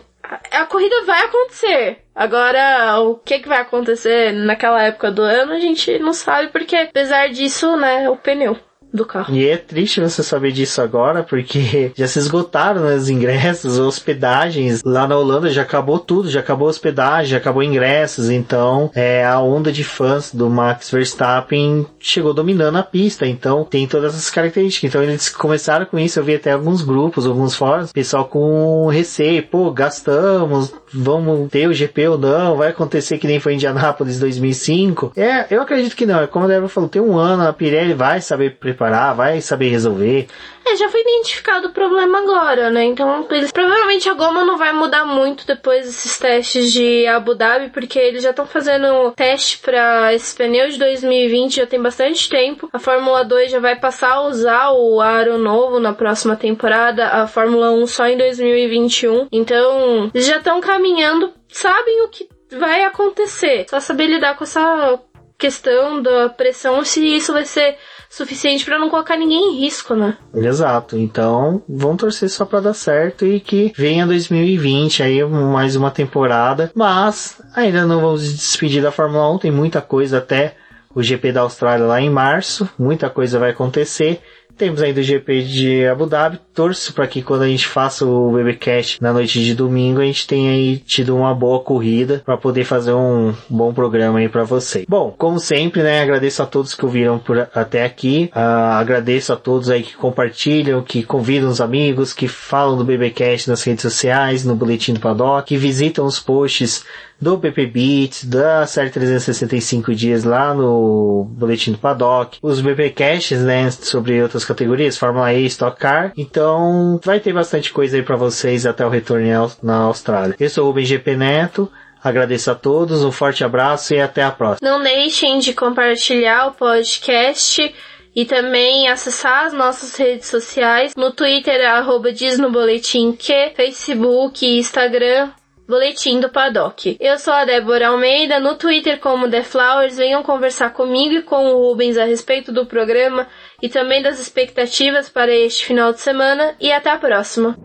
a 0.50 0.66
corrida 0.66 1.02
vai 1.04 1.24
acontecer. 1.24 1.98
Agora, 2.20 3.00
o 3.00 3.16
que, 3.16 3.38
que 3.38 3.48
vai 3.48 3.62
acontecer 3.62 4.30
naquela 4.30 4.82
época 4.82 5.10
do 5.10 5.22
ano, 5.22 5.54
a 5.54 5.58
gente 5.58 5.98
não 5.98 6.12
sabe, 6.12 6.48
porque 6.52 6.76
apesar 6.76 7.30
disso, 7.30 7.78
né, 7.78 8.10
o 8.10 8.16
pneu 8.16 8.58
do 8.92 9.04
carro. 9.04 9.34
E 9.34 9.48
é 9.48 9.56
triste 9.56 10.00
você 10.00 10.22
saber 10.22 10.52
disso 10.52 10.80
agora, 10.82 11.22
porque 11.22 11.92
já 11.96 12.06
se 12.06 12.18
esgotaram 12.18 12.82
né, 12.82 12.94
os 12.94 13.08
ingressos, 13.08 13.78
hospedagens. 13.78 14.82
Lá 14.84 15.06
na 15.06 15.16
Holanda 15.16 15.48
já 15.50 15.62
acabou 15.62 15.98
tudo, 15.98 16.28
já 16.28 16.40
acabou 16.40 16.68
hospedagem, 16.68 17.30
já 17.30 17.36
acabou 17.36 17.62
ingressos. 17.62 18.30
Então, 18.30 18.90
é, 18.94 19.24
a 19.24 19.38
onda 19.40 19.72
de 19.72 19.84
fãs 19.84 20.34
do 20.34 20.48
Max 20.48 20.90
Verstappen 20.90 21.86
chegou 21.98 22.34
dominando 22.34 22.76
a 22.76 22.82
pista. 22.82 23.26
Então, 23.26 23.64
tem 23.64 23.86
todas 23.86 24.14
essas 24.14 24.30
características. 24.30 24.90
Então, 24.90 25.02
eles 25.02 25.28
começaram 25.28 25.86
com 25.86 25.98
isso. 25.98 26.18
Eu 26.18 26.24
vi 26.24 26.34
até 26.34 26.52
alguns 26.52 26.82
grupos, 26.82 27.26
alguns 27.26 27.54
fóruns, 27.54 27.92
pessoal 27.92 28.24
com 28.24 28.86
receio. 28.88 29.42
Pô, 29.42 29.70
gastamos, 29.70 30.72
vamos 30.92 31.48
ter 31.50 31.68
o 31.68 31.72
GP 31.72 32.08
ou 32.08 32.18
não? 32.18 32.56
Vai 32.56 32.70
acontecer 32.70 33.18
que 33.18 33.26
nem 33.26 33.40
foi 33.40 33.52
em 33.52 33.56
Indianápolis 33.56 34.18
2005? 34.18 35.12
É, 35.16 35.46
eu 35.54 35.62
acredito 35.62 35.96
que 35.96 36.06
não. 36.06 36.20
É 36.20 36.26
como 36.26 36.44
a 36.44 36.48
Débora 36.48 36.68
falou, 36.68 36.88
tem 36.88 37.02
um 37.02 37.16
ano, 37.16 37.46
a 37.46 37.52
Pirelli 37.52 37.94
vai 37.94 38.20
saber 38.20 38.56
preparar, 38.58 38.79
vai 39.14 39.40
saber 39.40 39.68
resolver. 39.68 40.26
É, 40.64 40.76
já 40.76 40.88
foi 40.88 41.00
identificado 41.00 41.68
o 41.68 41.72
problema 41.72 42.18
agora, 42.18 42.70
né? 42.70 42.84
Então, 42.84 43.26
eles, 43.30 43.50
provavelmente 43.50 44.08
a 44.08 44.14
goma 44.14 44.44
não 44.44 44.56
vai 44.56 44.72
mudar 44.72 45.04
muito 45.04 45.46
depois 45.46 45.86
desses 45.86 46.18
testes 46.18 46.72
de 46.72 47.06
Abu 47.06 47.34
Dhabi, 47.34 47.70
porque 47.70 47.98
eles 47.98 48.22
já 48.22 48.30
estão 48.30 48.46
fazendo 48.46 49.12
teste 49.12 49.58
para 49.58 50.14
esse 50.14 50.36
pneu 50.36 50.68
de 50.68 50.78
2020, 50.78 51.56
já 51.56 51.66
tem 51.66 51.80
bastante 51.80 52.28
tempo. 52.28 52.68
A 52.72 52.78
Fórmula 52.78 53.24
2 53.24 53.50
já 53.50 53.58
vai 53.58 53.76
passar 53.76 54.12
a 54.12 54.22
usar 54.22 54.70
o 54.70 55.00
aro 55.00 55.38
novo 55.38 55.80
na 55.80 55.92
próxima 55.92 56.36
temporada, 56.36 57.06
a 57.06 57.26
Fórmula 57.26 57.72
1 57.72 57.86
só 57.86 58.06
em 58.06 58.16
2021. 58.16 59.28
Então, 59.32 60.10
eles 60.14 60.26
já 60.26 60.36
estão 60.36 60.60
caminhando, 60.60 61.32
sabem 61.48 62.02
o 62.02 62.08
que 62.08 62.28
vai 62.56 62.84
acontecer. 62.84 63.66
Só 63.68 63.80
saber 63.80 64.06
lidar 64.06 64.36
com 64.36 64.44
essa 64.44 65.00
questão 65.38 66.02
da 66.02 66.28
pressão, 66.28 66.84
se 66.84 67.02
isso 67.16 67.32
vai 67.32 67.46
ser 67.46 67.78
suficiente 68.10 68.64
para 68.64 68.78
não 68.78 68.90
colocar 68.90 69.16
ninguém 69.16 69.54
em 69.54 69.60
risco, 69.60 69.94
né? 69.94 70.18
Exato. 70.34 70.98
Então, 70.98 71.62
vão 71.68 71.96
torcer 71.96 72.28
só 72.28 72.44
pra 72.44 72.58
dar 72.58 72.74
certo 72.74 73.24
e 73.24 73.38
que 73.38 73.72
venha 73.76 74.06
2020 74.06 75.02
aí 75.02 75.24
mais 75.24 75.76
uma 75.76 75.92
temporada. 75.92 76.72
Mas 76.74 77.40
ainda 77.54 77.86
não 77.86 78.00
vamos 78.00 78.22
despedir 78.22 78.82
da 78.82 78.90
Fórmula 78.90 79.32
1, 79.34 79.38
tem 79.38 79.50
muita 79.52 79.80
coisa 79.80 80.18
até 80.18 80.56
o 80.92 81.02
GP 81.02 81.30
da 81.30 81.42
Austrália 81.42 81.86
lá 81.86 82.00
em 82.00 82.10
março, 82.10 82.68
muita 82.76 83.08
coisa 83.08 83.38
vai 83.38 83.50
acontecer. 83.50 84.20
Temos 84.60 84.82
ainda 84.82 85.00
o 85.00 85.02
GP 85.02 85.42
de 85.44 85.86
Abu 85.86 86.04
Dhabi. 86.04 86.38
Torço 86.52 86.92
para 86.92 87.06
que 87.06 87.22
quando 87.22 87.40
a 87.40 87.48
gente 87.48 87.66
faça 87.66 88.04
o 88.04 88.30
BBcast 88.30 89.00
na 89.00 89.10
noite 89.10 89.42
de 89.42 89.54
domingo, 89.54 90.02
a 90.02 90.04
gente 90.04 90.26
tenha 90.26 90.50
aí 90.52 90.76
tido 90.76 91.16
uma 91.16 91.34
boa 91.34 91.60
corrida 91.60 92.20
para 92.26 92.36
poder 92.36 92.64
fazer 92.64 92.92
um 92.92 93.32
bom 93.48 93.72
programa 93.72 94.18
aí 94.18 94.28
para 94.28 94.44
vocês. 94.44 94.84
Bom, 94.86 95.14
como 95.16 95.40
sempre, 95.40 95.82
né, 95.82 96.02
agradeço 96.02 96.42
a 96.42 96.46
todos 96.46 96.74
que 96.74 96.84
ouviram 96.84 97.18
por 97.18 97.48
até 97.54 97.86
aqui. 97.86 98.30
Ah, 98.34 98.78
agradeço 98.78 99.32
a 99.32 99.36
todos 99.36 99.70
aí 99.70 99.82
que 99.82 99.96
compartilham, 99.96 100.82
que 100.82 101.02
convidam 101.02 101.48
os 101.48 101.62
amigos, 101.62 102.12
que 102.12 102.28
falam 102.28 102.76
do 102.76 102.84
BBcast 102.84 103.48
nas 103.48 103.62
redes 103.62 103.80
sociais, 103.80 104.44
no 104.44 104.54
boletim 104.54 104.92
do 104.92 105.00
Paddock, 105.00 105.48
que 105.48 105.56
visitam 105.56 106.04
os 106.04 106.20
posts 106.20 106.84
do 107.20 107.36
BP 107.36 107.66
Beats, 107.66 108.24
da 108.24 108.66
série 108.66 108.90
365 108.90 109.94
dias 109.94 110.24
lá 110.24 110.54
no 110.54 111.26
Boletim 111.30 111.72
do 111.72 111.78
Paddock, 111.78 112.38
os 112.42 112.60
BP 112.60 112.90
Caches, 112.90 113.42
né, 113.42 113.70
sobre 113.70 114.22
outras 114.22 114.44
categorias, 114.44 114.96
Fórmula 114.96 115.32
E, 115.32 115.44
Stock 115.46 115.78
Car. 115.78 116.12
Então, 116.16 116.98
vai 117.04 117.20
ter 117.20 117.32
bastante 117.32 117.72
coisa 117.72 117.96
aí 117.96 118.02
para 118.02 118.16
vocês 118.16 118.64
até 118.64 118.84
o 118.84 118.88
retorno 118.88 119.20
na 119.62 119.76
Austrália. 119.76 120.34
Eu 120.40 120.48
sou 120.48 120.64
o 120.64 120.66
Rubem 120.68 120.84
GP 120.84 121.16
Neto. 121.16 121.70
Agradeço 122.02 122.50
a 122.50 122.54
todos, 122.54 123.04
um 123.04 123.12
forte 123.12 123.44
abraço 123.44 123.92
e 123.92 124.00
até 124.00 124.22
a 124.22 124.30
próxima. 124.30 124.66
Não 124.68 124.82
deixem 124.82 125.38
de 125.38 125.52
compartilhar 125.52 126.46
o 126.46 126.52
podcast 126.52 127.74
e 128.16 128.24
também 128.24 128.88
acessar 128.88 129.46
as 129.46 129.52
nossas 129.52 129.94
redes 129.96 130.28
sociais. 130.28 130.92
No 130.96 131.12
Twitter, 131.12 131.60
arroba 131.68 132.10
diz 132.12 132.38
no 132.38 132.50
boletim 132.50 133.12
que, 133.12 133.50
Facebook 133.50 134.46
Instagram, 134.46 135.30
Boletim 135.70 136.18
do 136.18 136.28
Paddock. 136.28 136.96
Eu 136.98 137.16
sou 137.16 137.32
a 137.32 137.44
Débora 137.44 137.90
Almeida, 137.90 138.40
no 138.40 138.56
Twitter 138.56 138.98
como 138.98 139.30
The 139.30 139.44
Flowers. 139.44 139.96
Venham 139.96 140.20
conversar 140.20 140.70
comigo 140.70 141.14
e 141.14 141.22
com 141.22 141.46
o 141.46 141.68
Rubens 141.68 141.96
a 141.96 142.04
respeito 142.04 142.50
do 142.50 142.66
programa 142.66 143.28
e 143.62 143.68
também 143.68 144.02
das 144.02 144.18
expectativas 144.18 145.08
para 145.08 145.32
este 145.32 145.64
final 145.64 145.92
de 145.92 146.00
semana. 146.00 146.56
E 146.60 146.72
até 146.72 146.90
a 146.90 146.98
próxima! 146.98 147.56